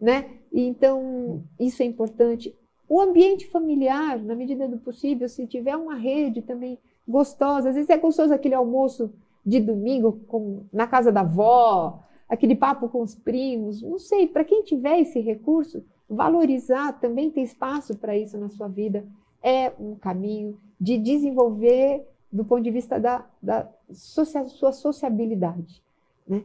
né? 0.00 0.26
E 0.52 0.66
então, 0.66 1.42
isso 1.58 1.82
é 1.82 1.86
importante. 1.86 2.54
O 2.88 3.00
ambiente 3.00 3.46
familiar, 3.46 4.18
na 4.18 4.34
medida 4.34 4.66
do 4.66 4.78
possível, 4.78 5.28
se 5.28 5.46
tiver 5.46 5.76
uma 5.76 5.94
rede 5.94 6.42
também 6.42 6.78
gostosa, 7.06 7.70
às 7.70 7.74
vezes 7.74 7.90
é 7.90 7.96
gostoso 7.96 8.34
aquele 8.34 8.54
almoço 8.54 9.10
de 9.44 9.60
domingo 9.60 10.20
com, 10.26 10.64
na 10.72 10.86
casa 10.86 11.10
da 11.10 11.20
avó, 11.20 12.00
aquele 12.28 12.54
papo 12.54 12.88
com 12.88 13.02
os 13.02 13.14
primos, 13.14 13.82
não 13.82 13.98
sei, 13.98 14.26
para 14.26 14.44
quem 14.44 14.62
tiver 14.62 15.00
esse 15.00 15.20
recurso, 15.20 15.82
valorizar, 16.08 16.98
também 17.00 17.30
ter 17.30 17.42
espaço 17.42 17.96
para 17.96 18.16
isso 18.16 18.36
na 18.38 18.48
sua 18.48 18.68
vida, 18.68 19.06
é 19.42 19.72
um 19.78 19.94
caminho 19.94 20.58
de 20.80 20.98
desenvolver 20.98 22.06
do 22.30 22.44
ponto 22.44 22.62
de 22.62 22.70
vista 22.70 22.98
da, 22.98 23.24
da 23.42 23.68
sua 23.90 24.72
sociabilidade. 24.72 25.82
Né? 26.28 26.42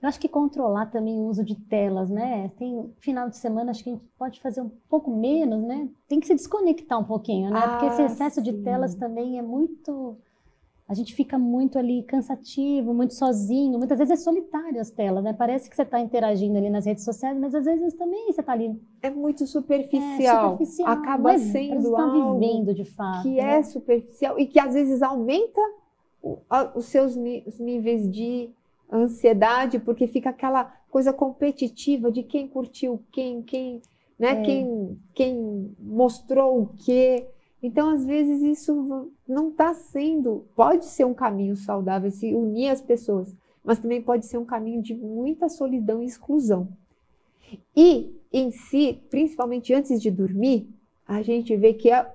Eu 0.00 0.08
acho 0.08 0.20
que 0.20 0.28
controlar 0.28 0.86
também 0.86 1.18
o 1.18 1.26
uso 1.26 1.44
de 1.44 1.56
telas, 1.56 2.08
né? 2.08 2.52
Tem 2.56 2.88
final 3.00 3.28
de 3.28 3.36
semana, 3.36 3.72
acho 3.72 3.82
que 3.82 3.90
a 3.90 3.92
gente 3.94 4.04
pode 4.16 4.40
fazer 4.40 4.60
um 4.60 4.70
pouco 4.88 5.10
menos, 5.10 5.60
né? 5.64 5.88
Tem 6.08 6.20
que 6.20 6.26
se 6.28 6.34
desconectar 6.34 7.00
um 7.00 7.04
pouquinho, 7.04 7.50
né? 7.50 7.58
Ah, 7.58 7.68
Porque 7.70 7.86
esse 7.86 8.02
excesso 8.02 8.36
sim. 8.36 8.42
de 8.42 8.62
telas 8.62 8.94
também 8.94 9.36
é 9.38 9.42
muito. 9.42 10.16
A 10.86 10.92
gente 10.92 11.14
fica 11.14 11.38
muito 11.38 11.78
ali 11.78 12.02
cansativo, 12.02 12.92
muito 12.92 13.14
sozinho. 13.14 13.78
Muitas 13.78 13.98
vezes 13.98 14.12
é 14.12 14.22
solitário 14.22 14.80
as 14.80 14.90
telas, 14.90 15.24
né? 15.24 15.32
Parece 15.32 15.68
que 15.70 15.74
você 15.74 15.82
está 15.82 15.98
interagindo 15.98 16.58
ali 16.58 16.68
nas 16.68 16.84
redes 16.84 17.04
sociais, 17.04 17.38
mas 17.38 17.54
às 17.54 17.64
vezes 17.64 17.94
também 17.94 18.26
você 18.26 18.40
está 18.40 18.52
ali. 18.52 18.78
É 19.00 19.08
muito 19.08 19.46
superficial. 19.46 20.46
É, 20.46 20.50
superficial. 20.50 20.88
Acaba 20.92 21.22
mas 21.22 21.40
sendo 21.40 21.96
algo 21.96 22.38
vivendo 22.38 22.74
de 22.74 22.84
fato. 22.84 23.22
Que 23.22 23.36
né? 23.36 23.58
é 23.58 23.62
superficial 23.62 24.38
e 24.38 24.46
que 24.46 24.60
às 24.60 24.74
vezes 24.74 25.00
aumenta 25.02 25.60
os 26.74 26.86
seus 26.86 27.16
níveis 27.16 28.10
de 28.10 28.50
ansiedade, 28.92 29.78
porque 29.78 30.06
fica 30.06 30.30
aquela 30.30 30.64
coisa 30.90 31.12
competitiva 31.12 32.10
de 32.10 32.22
quem 32.22 32.46
curtiu 32.46 33.02
quem, 33.10 33.42
quem, 33.42 33.82
né, 34.18 34.40
é. 34.40 34.42
quem, 34.42 34.98
quem 35.14 35.74
mostrou 35.78 36.60
o 36.60 36.66
quê. 36.84 37.26
Então, 37.66 37.88
às 37.88 38.04
vezes, 38.04 38.42
isso 38.42 39.10
não 39.26 39.48
está 39.48 39.72
sendo. 39.72 40.44
Pode 40.54 40.84
ser 40.84 41.06
um 41.06 41.14
caminho 41.14 41.56
saudável 41.56 42.10
se 42.10 42.34
unir 42.34 42.68
as 42.68 42.82
pessoas, 42.82 43.34
mas 43.64 43.78
também 43.78 44.02
pode 44.02 44.26
ser 44.26 44.36
um 44.36 44.44
caminho 44.44 44.82
de 44.82 44.94
muita 44.94 45.48
solidão 45.48 46.02
e 46.02 46.04
exclusão. 46.04 46.68
E, 47.74 48.14
em 48.30 48.50
si, 48.50 49.00
principalmente 49.08 49.72
antes 49.72 50.02
de 50.02 50.10
dormir, 50.10 50.68
a 51.08 51.22
gente 51.22 51.56
vê 51.56 51.72
que 51.72 51.90
a, 51.90 52.06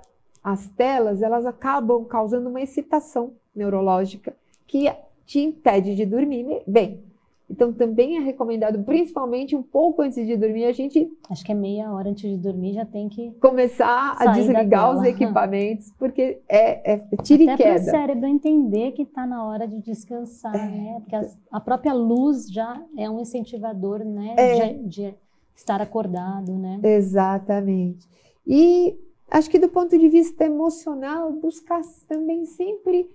as 0.44 0.70
telas 0.70 1.24
elas 1.24 1.48
acabam 1.48 2.06
causando 2.06 2.48
uma 2.48 2.62
excitação 2.62 3.34
neurológica 3.56 4.38
que 4.68 4.86
te 5.26 5.40
impede 5.40 5.96
de 5.96 6.06
dormir 6.06 6.62
bem. 6.68 7.04
Então, 7.50 7.74
também 7.74 8.18
é 8.18 8.20
recomendado, 8.20 8.84
principalmente 8.84 9.56
um 9.56 9.64
pouco 9.64 10.04
antes 10.04 10.26
de 10.26 10.38
dormir, 10.38 10.66
a 10.66 10.72
gente. 10.72 11.12
Acho 11.30 11.44
que 11.44 11.52
é 11.52 11.56
meia 11.56 11.92
hora 11.92 12.10
antes 12.10 12.30
de 12.30 12.38
dormir 12.38 12.74
já 12.74 12.86
tem 12.86 13.10
que. 13.10 13.32
Começar 13.42 14.16
a 14.20 14.28
desligar 14.28 14.96
os 14.96 15.04
equipamentos, 15.04 15.92
porque 15.98 16.42
é, 16.48 16.94
é 16.94 16.98
tira 17.24 17.54
Até 17.54 17.54
e 17.54 17.58
queda. 17.58 17.74
Para 17.74 17.82
o 17.82 17.86
cérebro 17.86 18.28
entender 18.28 18.92
que 18.92 19.02
está 19.02 19.26
na 19.26 19.44
hora 19.44 19.68
de 19.68 19.82
descansar, 19.82 20.56
é. 20.56 20.70
né? 20.70 21.00
Porque 21.00 21.16
a, 21.16 21.28
a, 21.52 21.60
própria 21.60 21.94
luz 21.94 22.48
já 22.52 22.80
é 22.96 23.10
um 23.10 23.20
incentivador, 23.20 24.06
né? 24.06 24.36
É. 24.38 24.74
De, 24.74 24.88
de 24.88 25.16
estar 25.56 25.82
acordado, 25.82 26.54
né? 26.54 26.80
Exatamente. 26.84 28.08
E 28.46 28.96
acho 29.30 29.50
que 29.50 29.58
do 29.58 29.70
ponto 29.70 29.98
de 29.98 30.08
vista 30.08 30.46
emocional, 30.46 31.32
buscar 31.34 31.82
também 32.08 32.46
sempre 32.46 33.10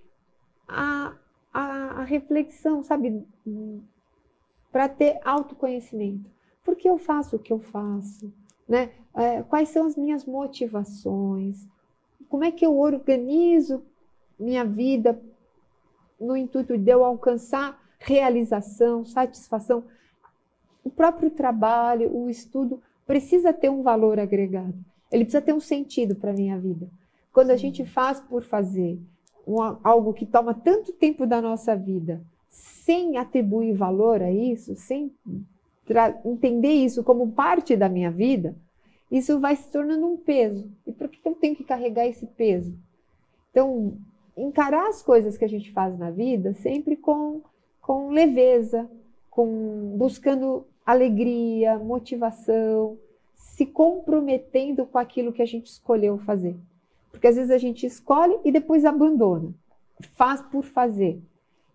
a, 0.69 1.13
a, 1.53 1.63
a 2.01 2.05
reflexão, 2.05 2.83
sabe? 2.83 3.25
Para 4.75 4.89
ter 4.89 5.21
autoconhecimento. 5.25 6.29
Por 6.65 6.75
que 6.75 6.89
eu 6.89 6.99
faço 6.99 7.37
o 7.37 7.39
que 7.39 7.53
eu 7.53 7.61
faço? 7.61 8.35
Né? 8.69 8.91
É, 9.15 9.41
quais 9.45 9.69
são 9.69 9.87
as 9.87 9.95
minhas 9.95 10.25
motivações? 10.25 11.65
Como 12.29 12.43
é 12.43 12.51
que 12.51 12.67
eu 12.67 12.77
organizo 12.77 13.85
minha 14.37 14.65
vida 14.65 15.23
no 16.19 16.37
intuito 16.37 16.77
de 16.77 16.91
eu 16.91 17.05
alcançar 17.05 17.81
realização, 18.01 19.05
satisfação? 19.05 19.85
O 20.83 20.91
próprio 20.91 21.31
trabalho, 21.31 22.13
o 22.13 22.29
estudo 22.29 22.83
precisa 23.07 23.53
ter 23.53 23.71
um 23.71 23.81
valor 23.81 24.19
agregado. 24.19 24.75
Ele 25.09 25.25
precisa 25.25 25.41
ter 25.41 25.53
um 25.53 25.61
sentido 25.61 26.17
para 26.17 26.33
a 26.33 26.35
minha 26.35 26.59
vida. 26.59 26.89
Quando 27.33 27.53
a 27.53 27.57
gente 27.57 27.85
faz 27.87 28.19
por 28.19 28.43
fazer 28.43 28.99
um, 29.47 29.63
algo 29.85 30.13
que 30.13 30.27
toma 30.27 30.53
tanto 30.53 30.93
tempo 30.93 31.25
da 31.29 31.41
nossa 31.41 31.77
vida, 31.77 32.21
sem 32.55 33.17
atribuir 33.17 33.75
valor 33.75 34.23
a 34.23 34.31
isso, 34.31 34.77
sem 34.77 35.13
entender 36.25 36.73
isso 36.73 37.03
como 37.03 37.33
parte 37.33 37.75
da 37.75 37.89
minha 37.89 38.13
vida, 38.13 38.55
isso 39.11 39.41
vai 39.41 39.57
se 39.57 39.69
tornando 39.71 40.07
um 40.07 40.17
peso. 40.17 40.71
E 40.87 40.93
por 40.93 41.09
que 41.09 41.19
eu 41.29 41.35
tenho 41.35 41.57
que 41.57 41.65
carregar 41.65 42.07
esse 42.07 42.25
peso? 42.27 42.73
Então, 43.51 43.99
encarar 44.37 44.89
as 44.89 45.03
coisas 45.03 45.37
que 45.37 45.45
a 45.45 45.49
gente 45.49 45.73
faz 45.73 45.99
na 45.99 46.13
vida 46.13 46.55
sempre 46.55 46.97
com, 46.97 47.43
com 47.81 48.11
leveza, 48.11 48.89
com 49.29 49.97
buscando 49.97 50.65
alegria, 50.87 51.77
motivação, 51.79 52.97
se 53.35 53.67
comprometendo 53.67 54.87
com 54.87 54.99
aquilo 54.99 55.33
que 55.33 55.43
a 55.43 55.47
gente 55.47 55.67
escolheu 55.67 56.19
fazer. 56.19 56.57
Porque 57.11 57.27
às 57.27 57.35
vezes 57.35 57.51
a 57.51 57.59
gente 57.59 57.85
escolhe 57.85 58.39
e 58.45 58.53
depois 58.53 58.85
abandona, 58.85 59.53
faz 60.15 60.41
por 60.41 60.63
fazer. 60.63 61.21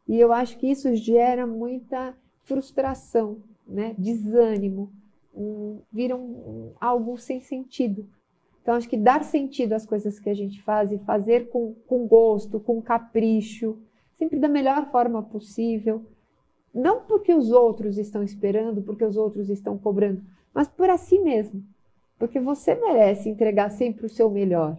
E 0.10 0.20
eu 0.20 0.34
acho 0.34 0.58
que 0.58 0.66
isso 0.66 0.96
gera 0.96 1.46
muita 1.46 2.18
frustração, 2.44 3.38
né? 3.68 3.94
desânimo, 3.96 4.92
um, 5.36 5.82
vira 5.94 6.16
um, 6.16 6.72
algo 6.82 7.16
sem 7.16 7.40
sentido. 7.40 8.08
Então, 8.60 8.74
acho 8.74 8.90
que 8.90 8.98
dar 8.98 9.24
sentido 9.24 9.74
às 9.74 9.86
coisas 9.86 10.20
que 10.20 10.28
a 10.28 10.34
gente 10.34 10.64
faz 10.64 10.92
e 10.92 10.98
fazer 10.98 11.50
com, 11.50 11.76
com 11.86 12.08
gosto, 12.08 12.60
com 12.60 12.82
capricho, 12.82 13.78
sempre 14.18 14.40
da 14.40 14.48
melhor 14.48 14.90
forma 14.90 15.22
possível, 15.22 16.04
não 16.74 17.02
porque 17.02 17.32
os 17.32 17.52
outros 17.52 18.00
estão 18.00 18.24
esperando, 18.24 18.82
porque 18.82 19.06
os 19.06 19.16
outros 19.16 19.48
estão 19.48 19.78
cobrando, 19.78 20.24
mas 20.52 20.68
por 20.68 20.90
a 20.90 20.98
si 20.98 21.20
mesmo. 21.20 21.64
Porque 22.18 22.40
você 22.40 22.74
merece 22.74 23.30
entregar 23.30 23.70
sempre 23.70 24.08
o 24.08 24.10
seu 24.10 24.28
melhor 24.28 24.76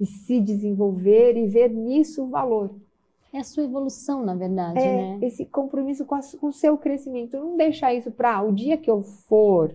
e 0.00 0.06
se 0.06 0.40
desenvolver 0.40 1.36
e 1.36 1.46
ver 1.46 1.70
nisso 1.70 2.24
o 2.24 2.28
valor. 2.28 2.74
É 3.32 3.38
a 3.38 3.44
sua 3.44 3.64
evolução, 3.64 4.22
na 4.22 4.34
verdade, 4.34 4.78
é, 4.78 5.16
né? 5.16 5.18
Esse 5.22 5.46
compromisso 5.46 6.04
com, 6.04 6.14
a, 6.14 6.20
com 6.38 6.48
o 6.48 6.52
seu 6.52 6.76
crescimento. 6.76 7.38
Não 7.38 7.56
deixar 7.56 7.94
isso 7.94 8.10
para 8.10 8.36
ah, 8.36 8.42
o 8.42 8.52
dia 8.52 8.76
que 8.76 8.90
eu 8.90 9.02
for 9.02 9.74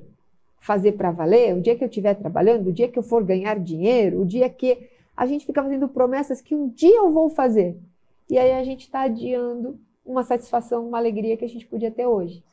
fazer 0.59 0.91
para 0.91 1.11
valer, 1.11 1.55
o 1.55 1.61
dia 1.61 1.75
que 1.75 1.83
eu 1.83 1.87
estiver 1.87 2.13
trabalhando, 2.13 2.67
o 2.67 2.73
dia 2.73 2.87
que 2.87 2.99
eu 2.99 3.03
for 3.03 3.23
ganhar 3.23 3.57
dinheiro, 3.59 4.21
o 4.21 4.25
dia 4.25 4.49
que 4.49 4.89
a 5.15 5.25
gente 5.25 5.45
fica 5.45 5.63
fazendo 5.63 5.87
promessas 5.87 6.41
que 6.41 6.53
um 6.53 6.69
dia 6.69 6.97
eu 6.97 7.11
vou 7.11 7.29
fazer. 7.29 7.75
E 8.29 8.37
aí 8.37 8.51
a 8.51 8.63
gente 8.63 8.81
está 8.81 9.01
adiando 9.01 9.79
uma 10.05 10.23
satisfação, 10.23 10.87
uma 10.87 10.97
alegria 10.97 11.35
que 11.35 11.45
a 11.45 11.49
gente 11.49 11.65
podia 11.65 11.89
ter 11.89 12.05
hoje. 12.05 12.43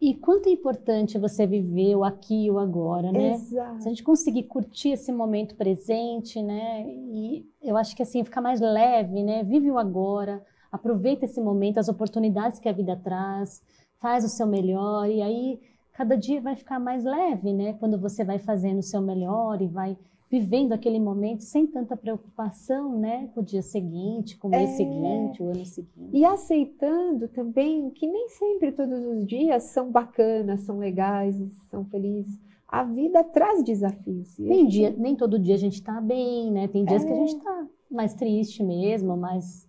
E 0.00 0.14
quanto 0.14 0.48
é 0.48 0.52
importante 0.52 1.18
você 1.18 1.46
viver 1.46 1.96
o 1.96 2.04
aqui 2.04 2.46
e 2.46 2.50
o 2.50 2.58
agora, 2.58 3.10
né? 3.10 3.32
Exato. 3.32 3.82
Se 3.82 3.88
a 3.88 3.90
gente 3.90 4.02
conseguir 4.02 4.42
curtir 4.44 4.90
esse 4.90 5.10
momento 5.10 5.54
presente, 5.54 6.42
né? 6.42 6.84
E 6.86 7.46
eu 7.62 7.76
acho 7.76 7.96
que 7.96 8.02
assim 8.02 8.22
fica 8.22 8.40
mais 8.40 8.60
leve, 8.60 9.22
né? 9.22 9.42
Vive 9.42 9.70
o 9.70 9.78
agora, 9.78 10.44
aproveita 10.70 11.24
esse 11.24 11.40
momento, 11.40 11.78
as 11.78 11.88
oportunidades 11.88 12.58
que 12.58 12.68
a 12.68 12.72
vida 12.72 12.94
traz, 13.02 13.62
faz 13.98 14.24
o 14.24 14.28
seu 14.28 14.46
melhor 14.46 15.08
e 15.08 15.22
aí 15.22 15.60
cada 15.92 16.14
dia 16.14 16.42
vai 16.42 16.54
ficar 16.54 16.78
mais 16.78 17.02
leve, 17.02 17.54
né? 17.54 17.72
Quando 17.74 17.98
você 17.98 18.22
vai 18.22 18.38
fazendo 18.38 18.80
o 18.80 18.82
seu 18.82 19.00
melhor 19.00 19.62
e 19.62 19.66
vai 19.66 19.96
vivendo 20.30 20.72
aquele 20.72 20.98
momento 20.98 21.42
sem 21.42 21.66
tanta 21.66 21.96
preocupação, 21.96 22.98
né, 22.98 23.30
com 23.32 23.40
o 23.40 23.44
dia 23.44 23.62
seguinte, 23.62 24.36
com 24.36 24.48
o 24.48 24.50
mês 24.50 24.70
é... 24.70 24.76
seguinte, 24.76 25.42
o 25.42 25.46
ano 25.46 25.64
seguinte. 25.64 26.10
E 26.12 26.24
aceitando 26.24 27.28
também 27.28 27.90
que 27.90 28.06
nem 28.06 28.28
sempre 28.28 28.72
todos 28.72 28.98
os 29.06 29.26
dias 29.26 29.62
são 29.64 29.90
bacanas, 29.90 30.62
são 30.62 30.78
legais, 30.78 31.36
são 31.70 31.84
felizes. 31.84 32.38
A 32.68 32.82
vida 32.82 33.22
traz 33.22 33.62
desafios. 33.62 34.34
Tem 34.36 34.64
gente... 34.64 34.70
dia, 34.70 34.94
nem 34.98 35.14
todo 35.14 35.38
dia 35.38 35.54
a 35.54 35.58
gente 35.58 35.74
está 35.74 36.00
bem, 36.00 36.50
né? 36.50 36.66
Tem 36.66 36.84
dias 36.84 37.04
é... 37.04 37.06
que 37.06 37.12
a 37.12 37.16
gente 37.16 37.36
está 37.36 37.66
mais 37.88 38.12
triste 38.12 38.64
mesmo, 38.64 39.16
mais, 39.16 39.68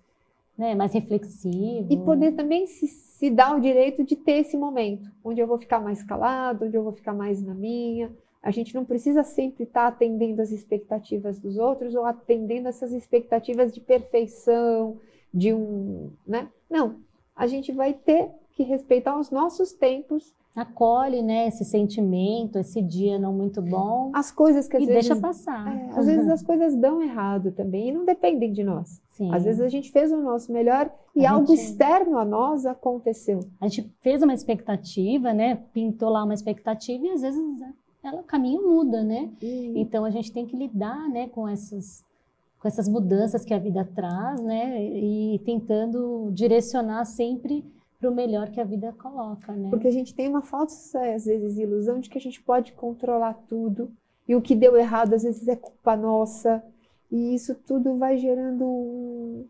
né, 0.57 0.73
mais 0.73 0.91
reflexivo. 0.91 1.85
E 1.87 1.97
poder 1.97 2.31
também 2.31 2.65
se, 2.65 2.87
se 2.87 3.29
dar 3.29 3.55
o 3.55 3.61
direito 3.61 4.03
de 4.03 4.15
ter 4.15 4.39
esse 4.39 4.57
momento, 4.57 5.07
onde 5.23 5.39
eu 5.39 5.45
vou 5.45 5.59
ficar 5.59 5.79
mais 5.79 6.03
calado, 6.03 6.65
onde 6.65 6.75
eu 6.75 6.83
vou 6.83 6.93
ficar 6.93 7.13
mais 7.13 7.43
na 7.43 7.53
minha 7.53 8.11
a 8.47 8.51
gente 8.51 8.73
não 8.73 8.85
precisa 8.85 9.25
sempre 9.25 9.65
estar 9.65 9.87
atendendo 9.87 10.41
as 10.41 10.51
expectativas 10.51 11.37
dos 11.37 11.57
outros 11.57 11.93
ou 11.93 12.05
atendendo 12.05 12.69
essas 12.69 12.93
expectativas 12.93 13.73
de 13.73 13.81
perfeição, 13.81 14.95
de 15.33 15.53
um, 15.53 16.11
né? 16.25 16.47
Não, 16.69 16.95
a 17.35 17.45
gente 17.45 17.73
vai 17.73 17.93
ter 17.93 18.29
que 18.53 18.63
respeitar 18.63 19.19
os 19.19 19.29
nossos 19.31 19.73
tempos. 19.73 20.33
Acolhe, 20.55 21.21
né, 21.21 21.49
esse 21.49 21.65
sentimento, 21.65 22.57
esse 22.57 22.81
dia 22.81 23.19
não 23.19 23.33
muito 23.33 23.61
bom. 23.61 24.11
As 24.15 24.31
coisas 24.31 24.65
que 24.65 24.77
às 24.77 24.83
e 24.83 24.85
vezes... 24.85 25.09
deixa 25.09 25.21
passar. 25.21 25.67
É, 25.67 25.99
às 25.99 26.05
vezes 26.05 26.29
as 26.29 26.41
coisas 26.41 26.73
dão 26.73 27.03
errado 27.03 27.51
também 27.51 27.89
e 27.89 27.91
não 27.91 28.05
dependem 28.05 28.53
de 28.53 28.63
nós. 28.63 29.01
Sim. 29.09 29.29
Às 29.33 29.43
vezes 29.43 29.59
a 29.59 29.67
gente 29.67 29.91
fez 29.91 30.09
o 30.09 30.21
nosso 30.21 30.53
melhor 30.53 30.89
e 31.13 31.25
a 31.25 31.31
algo 31.31 31.47
gente... 31.47 31.59
externo 31.59 32.17
a 32.17 32.23
nós 32.23 32.65
aconteceu. 32.65 33.41
A 33.59 33.67
gente 33.67 33.93
fez 33.99 34.23
uma 34.23 34.33
expectativa, 34.33 35.33
né, 35.33 35.59
pintou 35.73 36.09
lá 36.09 36.23
uma 36.23 36.33
expectativa 36.33 37.05
e 37.05 37.09
às 37.09 37.21
vezes 37.21 37.41
ela, 38.07 38.21
o 38.21 38.23
caminho 38.23 38.67
muda, 38.67 39.03
né? 39.03 39.29
Uhum. 39.41 39.73
Então 39.75 40.05
a 40.05 40.09
gente 40.09 40.31
tem 40.31 40.45
que 40.45 40.55
lidar, 40.55 41.07
né, 41.09 41.27
com 41.29 41.47
essas 41.47 42.05
com 42.59 42.67
essas 42.67 42.87
mudanças 42.87 43.45
que 43.45 43.53
a 43.53 43.59
vida 43.59 43.87
traz, 43.95 44.41
né? 44.41 44.83
E 44.83 45.39
tentando 45.45 46.31
direcionar 46.33 47.05
sempre 47.05 47.63
para 47.99 48.09
o 48.09 48.13
melhor 48.13 48.49
que 48.49 48.59
a 48.59 48.63
vida 48.63 48.93
coloca, 48.93 49.51
né? 49.53 49.69
Porque 49.69 49.87
a 49.87 49.91
gente 49.91 50.13
tem 50.13 50.27
uma 50.27 50.41
falsa, 50.41 50.99
às 51.13 51.25
vezes, 51.25 51.57
ilusão 51.57 51.99
de 51.99 52.09
que 52.09 52.17
a 52.17 52.21
gente 52.21 52.41
pode 52.41 52.73
controlar 52.73 53.33
tudo 53.47 53.91
e 54.27 54.35
o 54.35 54.41
que 54.41 54.55
deu 54.55 54.75
errado 54.75 55.13
às 55.13 55.23
vezes 55.23 55.47
é 55.47 55.55
culpa 55.55 55.95
nossa 55.95 56.63
e 57.11 57.33
isso 57.33 57.55
tudo 57.55 57.95
vai 57.97 58.17
gerando 58.17 58.65
um, 58.65 59.45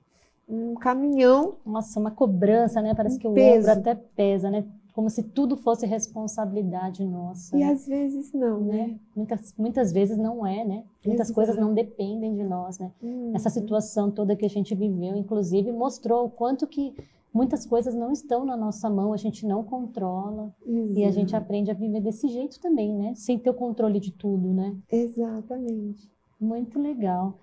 um 0.48 0.76
caminhão. 0.76 1.56
Nossa, 1.66 2.00
uma 2.00 2.12
cobrança, 2.12 2.82
né? 2.82 2.94
Parece 2.94 3.18
um 3.18 3.20
que 3.20 3.28
o 3.28 3.34
peso. 3.34 3.70
ombro 3.70 3.80
até 3.80 3.96
pesa, 3.96 4.50
né? 4.50 4.64
Como 4.98 5.12
se 5.12 5.22
tudo 5.22 5.56
fosse 5.56 5.86
responsabilidade 5.86 7.06
nossa. 7.06 7.56
E 7.56 7.62
às 7.62 7.86
vezes 7.86 8.34
não, 8.34 8.62
né? 8.62 8.88
né? 8.88 9.00
Muitas, 9.16 9.54
muitas 9.56 9.94
vezes 9.94 10.18
não 10.18 10.44
é, 10.44 10.66
né? 10.66 10.86
Muitas 11.06 11.28
Exato. 11.28 11.36
coisas 11.36 11.56
não 11.56 11.72
dependem 11.72 12.34
de 12.34 12.44
nós, 12.44 12.80
né? 12.80 12.92
Uhum. 13.04 13.32
Essa 13.36 13.52
situação 13.52 14.10
toda 14.10 14.36
que 14.36 14.44
a 14.44 14.50
gente 14.50 14.74
viveu, 14.74 15.16
inclusive, 15.16 15.72
mostrou 15.72 16.26
o 16.26 16.32
quanto 16.32 16.66
que 16.66 16.96
muitas 17.32 17.64
coisas 17.64 17.94
não 17.94 18.12
estão 18.12 18.44
na 18.44 18.58
nossa 18.58 18.90
mão, 18.90 19.14
a 19.14 19.18
gente 19.18 19.46
não 19.46 19.64
controla. 19.64 20.52
Exato. 20.66 21.00
E 21.00 21.06
a 21.06 21.12
gente 21.12 21.36
aprende 21.36 21.70
a 21.70 21.76
viver 21.76 22.02
desse 22.02 22.28
jeito 22.28 22.60
também, 22.60 22.92
né? 22.92 23.14
Sem 23.14 23.38
ter 23.38 23.52
o 23.52 23.54
controle 23.54 24.00
de 24.00 24.12
tudo, 24.12 24.52
né? 24.52 24.76
Exatamente. 24.92 26.10
Muito 26.42 26.80
legal. 26.80 27.38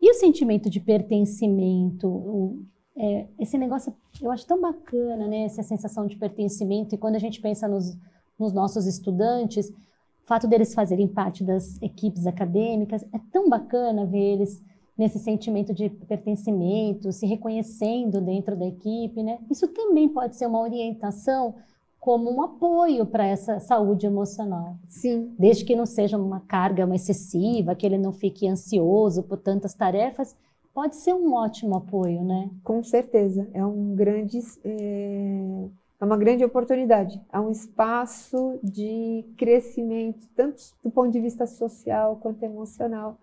E 0.00 0.08
o 0.08 0.14
sentimento 0.14 0.70
de 0.70 0.78
pertencimento, 0.78 2.06
o, 2.06 2.62
é, 2.96 3.26
esse 3.38 3.56
negócio 3.56 3.94
eu 4.20 4.30
acho 4.30 4.46
tão 4.46 4.60
bacana, 4.60 5.26
né? 5.26 5.44
Essa 5.44 5.62
sensação 5.62 6.06
de 6.06 6.16
pertencimento. 6.16 6.94
E 6.94 6.98
quando 6.98 7.16
a 7.16 7.18
gente 7.18 7.40
pensa 7.40 7.66
nos, 7.66 7.96
nos 8.38 8.52
nossos 8.52 8.86
estudantes, 8.86 9.68
o 9.68 10.26
fato 10.26 10.46
deles 10.46 10.74
fazerem 10.74 11.08
parte 11.08 11.42
das 11.42 11.80
equipes 11.80 12.26
acadêmicas, 12.26 13.02
é 13.12 13.20
tão 13.30 13.48
bacana 13.48 14.06
ver 14.06 14.34
eles 14.34 14.62
nesse 14.96 15.18
sentimento 15.18 15.72
de 15.72 15.88
pertencimento, 15.88 17.12
se 17.12 17.26
reconhecendo 17.26 18.20
dentro 18.20 18.56
da 18.56 18.66
equipe, 18.66 19.22
né? 19.22 19.38
Isso 19.50 19.66
também 19.68 20.08
pode 20.08 20.36
ser 20.36 20.46
uma 20.46 20.60
orientação 20.60 21.54
como 21.98 22.30
um 22.30 22.42
apoio 22.42 23.06
para 23.06 23.24
essa 23.24 23.58
saúde 23.60 24.06
emocional. 24.06 24.76
Sim. 24.88 25.34
Desde 25.38 25.64
que 25.64 25.76
não 25.76 25.86
seja 25.86 26.18
uma 26.18 26.40
carga 26.40 26.84
excessiva, 26.94 27.74
que 27.74 27.86
ele 27.86 27.96
não 27.96 28.12
fique 28.12 28.46
ansioso 28.46 29.22
por 29.22 29.38
tantas 29.38 29.72
tarefas, 29.72 30.36
pode 30.74 30.96
ser 30.96 31.14
um 31.14 31.34
ótimo 31.34 31.76
apoio, 31.76 32.22
né? 32.24 32.50
Com 32.64 32.82
certeza, 32.82 33.48
é 33.52 33.64
um 33.64 33.94
grande, 33.94 34.38
é, 34.64 35.68
é 36.00 36.04
uma 36.04 36.16
grande 36.16 36.44
oportunidade, 36.44 37.20
é 37.32 37.38
um 37.38 37.50
espaço 37.50 38.58
de 38.62 39.24
crescimento, 39.36 40.26
tanto 40.34 40.62
do 40.82 40.90
ponto 40.90 41.10
de 41.10 41.20
vista 41.20 41.46
social 41.46 42.16
quanto 42.16 42.42
emocional, 42.42 43.18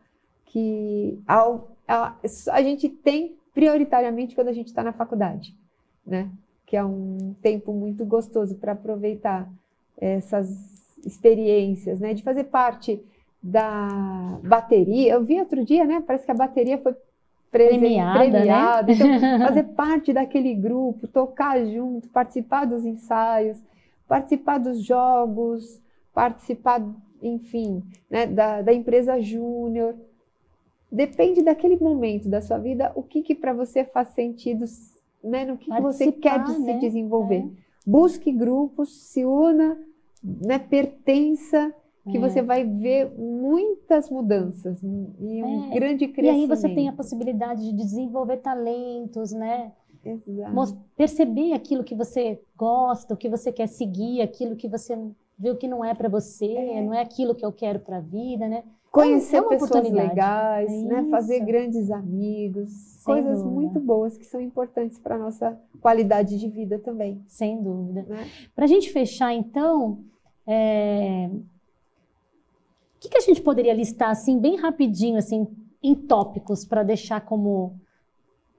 que 0.45 1.20
ao, 1.28 1.72
a, 1.88 2.16
a 2.52 2.62
gente 2.62 2.89
tem 2.89 3.36
prioritariamente 3.54 4.36
quando 4.36 4.47
a 4.47 4.54
gente 4.54 4.68
está 4.68 4.84
na 4.84 4.93
faculdade, 4.93 5.56
né? 6.06 6.30
Que 6.66 6.78
é 6.78 6.84
um 6.84 7.36
tempo 7.41 7.74
muito 7.74 8.06
gostoso 8.06 8.56
para 8.56 8.74
aproveitar 8.74 9.52
essas 9.97 10.97
experiências, 11.06 12.00
né? 12.00 12.14
De 12.14 12.24
fazer 12.24 12.45
parte 12.45 13.04
da 13.41 14.39
bateria. 14.43 15.14
Eu 15.14 15.24
vi 15.24 15.39
outro 15.39 15.64
dia, 15.66 15.86
né? 15.86 16.04
Parece 16.06 16.26
que 16.26 16.32
a 16.32 16.36
bateria 16.36 16.78
foi 16.78 16.95
premiada, 17.52 18.20
premiada. 18.20 18.88
Né? 18.88 18.93
Então, 18.93 19.39
fazer 19.47 19.64
parte 19.64 20.14
daquele 20.14 20.54
grupo, 20.54 21.08
tocar 21.08 21.64
junto, 21.66 22.08
participar 22.10 22.66
dos 22.66 22.86
ensaios, 22.86 23.62
participar 24.08 24.58
dos 24.58 24.84
jogos, 24.84 25.82
participar, 26.14 26.84
enfim, 27.22 27.84
né, 28.10 28.26
da, 28.26 28.62
da 28.62 28.74
empresa 28.74 29.20
júnior. 29.22 29.95
Depende 30.91 31.43
daquele 31.43 31.78
momento 31.78 32.28
da 32.28 32.41
sua 32.41 32.58
vida, 32.58 32.91
o 32.95 33.04
que, 33.04 33.22
que 33.22 33.36
para 33.36 33.54
você 33.54 33.84
faz 33.84 34.10
sentido, 34.10 34.66
né, 35.24 35.45
no 35.45 35.58
que, 35.58 35.72
que 35.72 35.82
você 35.82 36.12
quer 36.12 36.43
de 36.43 36.58
né? 36.60 36.74
se 36.74 36.80
desenvolver. 36.80 37.43
É. 37.45 37.70
Busque 37.86 38.32
grupos, 38.32 39.12
se 39.12 39.26
una, 39.26 39.78
né, 40.24 40.60
pertença, 40.60 41.74
que 42.10 42.18
é. 42.18 42.20
você 42.20 42.41
vai 42.41 42.64
ver 42.64 43.12
muitas 43.18 44.10
mudanças 44.10 44.82
e 44.82 45.43
um 45.43 45.72
é. 45.72 45.74
grande 45.74 46.08
crescimento. 46.08 46.39
E 46.39 46.41
aí 46.41 46.47
você 46.47 46.70
tem 46.70 46.88
a 46.89 46.93
possibilidade 46.93 47.64
de 47.64 47.74
desenvolver 47.74 48.38
talentos, 48.38 49.32
né? 49.32 49.72
Exato. 50.04 50.78
Perceber 50.95 51.54
aquilo 51.54 51.84
que 51.84 51.95
você 51.95 52.41
gosta, 52.56 53.14
o 53.14 53.18
que 53.18 53.30
você 53.30 53.52
quer 53.52 53.68
seguir, 53.68 54.22
aquilo 54.22 54.56
que 54.56 54.68
você 54.68 54.97
viu 55.38 55.56
que 55.56 55.68
não 55.68 55.84
é 55.84 55.93
para 55.93 56.10
você, 56.10 56.52
é. 56.54 56.82
não 56.82 56.93
é 56.93 57.02
aquilo 57.02 57.36
que 57.36 57.45
eu 57.45 57.52
quero 57.52 57.80
para 57.80 57.97
a 57.97 58.02
vida, 58.02 58.47
né? 58.47 58.64
Conhecer 58.91 59.38
é 59.38 59.41
pessoas 59.43 59.89
legais, 59.89 60.72
é 60.72 60.84
né? 60.84 61.08
fazer 61.12 61.41
grandes 61.41 61.91
amigos, 61.91 62.72
Sem 62.72 63.14
coisas 63.14 63.43
dúvida. 63.43 63.56
muito 63.56 63.80
boas 63.80 64.18
que 64.18 64.26
são 64.26 64.41
importantes 64.41 64.97
para 64.97 65.16
a 65.16 65.18
nossa 65.18 65.60
qualidade 65.80 66.39
de 66.39 66.50
vida 66.50 66.80
também. 66.80 67.22
Sem 67.28 67.62
dúvida. 67.62 68.04
Né? 68.08 68.28
Para 68.56 68.66
a 68.66 68.68
gente 68.68 68.91
fechar, 68.91 69.32
então, 69.32 70.00
é... 70.47 71.30
o 73.00 73.02
que, 73.02 73.08
que 73.08 73.18
a 73.18 73.22
gente 73.22 73.41
poderia 73.41 73.74
listar 73.74 74.10
assim, 74.10 74.38
bem 74.38 74.58
rapidinho, 74.58 75.18
assim, 75.18 75.47
em 75.82 75.95
tópicos, 75.95 76.66
para 76.66 76.84
deixar 76.84 77.22
como, 77.22 77.80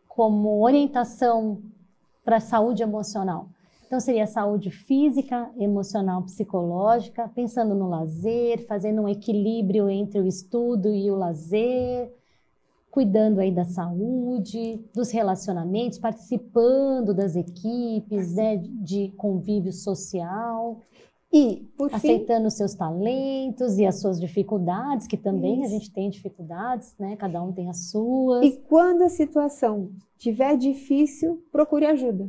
como 0.09 0.65
orientação 0.65 1.61
para 2.25 2.37
a 2.37 2.41
saúde 2.41 2.83
emocional? 2.83 3.51
Então, 3.87 4.01
seria 4.01 4.27
saúde 4.27 4.71
física, 4.71 5.51
emocional, 5.59 6.23
psicológica, 6.23 7.31
pensando 7.35 7.75
no 7.75 7.87
lazer, 7.87 8.65
fazendo 8.67 9.03
um 9.03 9.09
equilíbrio 9.09 9.91
entre 9.91 10.19
o 10.21 10.27
estudo 10.27 10.89
e 10.89 11.11
o 11.11 11.17
lazer, 11.17 12.11
cuidando 12.91 13.41
aí 13.41 13.53
da 13.53 13.65
saúde, 13.65 14.83
dos 14.95 15.11
relacionamentos, 15.11 15.99
participando 15.99 17.13
das 17.13 17.37
equipes, 17.37 18.37
né, 18.37 18.57
de 18.57 19.13
convívio 19.19 19.73
social. 19.73 20.81
E, 21.33 21.69
por 21.77 21.95
aceitando 21.95 22.49
os 22.49 22.55
seus 22.55 22.75
talentos 22.75 23.79
e 23.79 23.87
as 23.87 24.01
suas 24.01 24.21
dificuldades, 24.21 25.07
que 25.07 25.17
também 25.17 25.63
Isso. 25.63 25.67
a 25.67 25.79
gente 25.79 25.93
tem 25.93 26.11
dificuldades, 26.11 26.95
né? 26.99 27.15
Cada 27.17 27.41
um 27.41 27.53
tem 27.53 27.71
as 27.71 27.91
suas. 27.91 28.45
E 28.45 28.57
quando 28.69 29.03
a 29.03 29.09
situação 29.09 29.91
estiver 30.17 30.57
difícil, 30.57 31.41
procure 31.53 31.87
ajuda. 31.87 32.29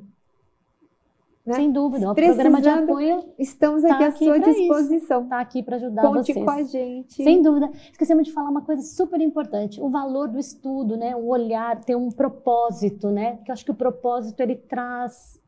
Né? 1.44 1.56
Sem 1.56 1.72
dúvida, 1.72 2.12
o 2.12 2.14
programa 2.14 2.62
de 2.62 2.70
apoio. 2.70 3.26
Estamos 3.40 3.84
aqui 3.84 3.98
tá 3.98 4.08
à 4.08 4.12
sua 4.12 4.40
disposição. 4.40 5.24
Está 5.24 5.40
aqui 5.40 5.64
para 5.64 5.78
ajudar 5.78 6.04
Conte 6.04 6.34
vocês. 6.34 6.46
com 6.46 6.52
a 6.52 6.64
gente. 6.64 7.24
Sem 7.24 7.42
dúvida. 7.42 7.72
Esquecemos 7.92 8.28
de 8.28 8.32
falar 8.32 8.50
uma 8.50 8.62
coisa 8.62 8.84
super 8.84 9.20
importante: 9.20 9.82
o 9.82 9.90
valor 9.90 10.28
do 10.28 10.38
estudo, 10.38 10.96
né? 10.96 11.16
O 11.16 11.30
olhar, 11.30 11.84
ter 11.84 11.96
um 11.96 12.10
propósito, 12.10 13.10
né? 13.10 13.38
Porque 13.38 13.50
eu 13.50 13.54
acho 13.54 13.66
que 13.66 13.72
o 13.72 13.76
propósito 13.76 14.40
ele 14.42 14.56
traz. 14.56 15.41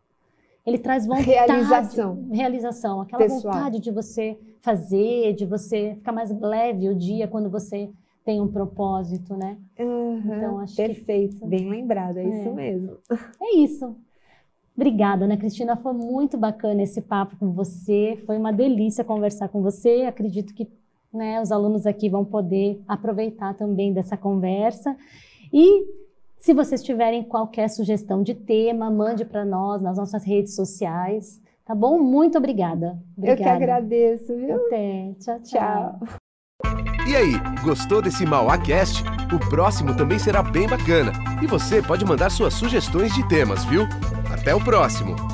Ele 0.65 0.77
traz 0.77 1.05
vontade. 1.05 1.29
Realização. 1.29 2.27
Realização. 2.31 3.01
Aquela 3.01 3.23
Pessoal. 3.23 3.53
vontade 3.53 3.79
de 3.79 3.91
você 3.91 4.37
fazer, 4.61 5.33
de 5.33 5.45
você 5.45 5.95
ficar 5.95 6.11
mais 6.13 6.31
leve 6.39 6.87
o 6.87 6.95
dia 6.95 7.27
quando 7.27 7.49
você 7.49 7.89
tem 8.23 8.39
um 8.39 8.47
propósito, 8.47 9.35
né? 9.35 9.57
Uhum, 9.77 10.21
então, 10.25 10.59
acho 10.59 10.75
perfeito. 10.75 11.37
Que... 11.37 11.45
Bem 11.45 11.69
lembrado, 11.69 12.17
é, 12.17 12.23
é 12.23 12.29
isso 12.29 12.53
mesmo. 12.53 12.97
É 13.41 13.55
isso. 13.57 13.95
Obrigada, 14.75 15.25
Ana 15.25 15.37
Cristina. 15.37 15.75
Foi 15.75 15.93
muito 15.93 16.37
bacana 16.37 16.81
esse 16.81 17.01
papo 17.01 17.35
com 17.37 17.51
você. 17.51 18.21
Foi 18.25 18.37
uma 18.37 18.51
delícia 18.51 19.03
conversar 19.03 19.49
com 19.49 19.61
você. 19.61 20.03
Acredito 20.03 20.53
que 20.53 20.67
né, 21.13 21.41
os 21.41 21.51
alunos 21.51 21.85
aqui 21.85 22.09
vão 22.09 22.25
poder 22.25 22.81
aproveitar 22.87 23.53
também 23.53 23.93
dessa 23.93 24.17
conversa. 24.17 24.95
E 25.51 25.85
se 26.43 26.53
vocês 26.53 26.83
tiverem 26.83 27.23
qualquer 27.23 27.69
sugestão 27.69 28.21
de 28.21 28.35
tema, 28.35 28.91
mande 28.91 29.23
para 29.23 29.45
nós 29.45 29.81
nas 29.81 29.97
nossas 29.97 30.25
redes 30.25 30.53
sociais. 30.53 31.41
Tá 31.63 31.73
bom? 31.73 31.97
Muito 31.97 32.37
obrigada. 32.37 32.99
obrigada. 33.17 33.31
Eu 33.31 33.37
que 33.37 33.49
agradeço, 33.49 34.35
viu? 34.35 34.55
Até. 34.57 35.15
Tchau, 35.21 35.39
tchau. 35.39 35.99
tchau. 35.99 35.99
E 37.07 37.15
aí, 37.15 37.31
gostou 37.63 38.01
desse 38.01 38.25
Mauacast? 38.25 39.03
O 39.33 39.39
próximo 39.49 39.95
também 39.95 40.19
será 40.19 40.43
bem 40.43 40.67
bacana. 40.67 41.13
E 41.41 41.47
você 41.47 41.81
pode 41.81 42.03
mandar 42.03 42.29
suas 42.29 42.53
sugestões 42.53 43.13
de 43.13 43.25
temas, 43.29 43.63
viu? 43.63 43.83
Até 44.29 44.53
o 44.53 44.61
próximo! 44.61 45.32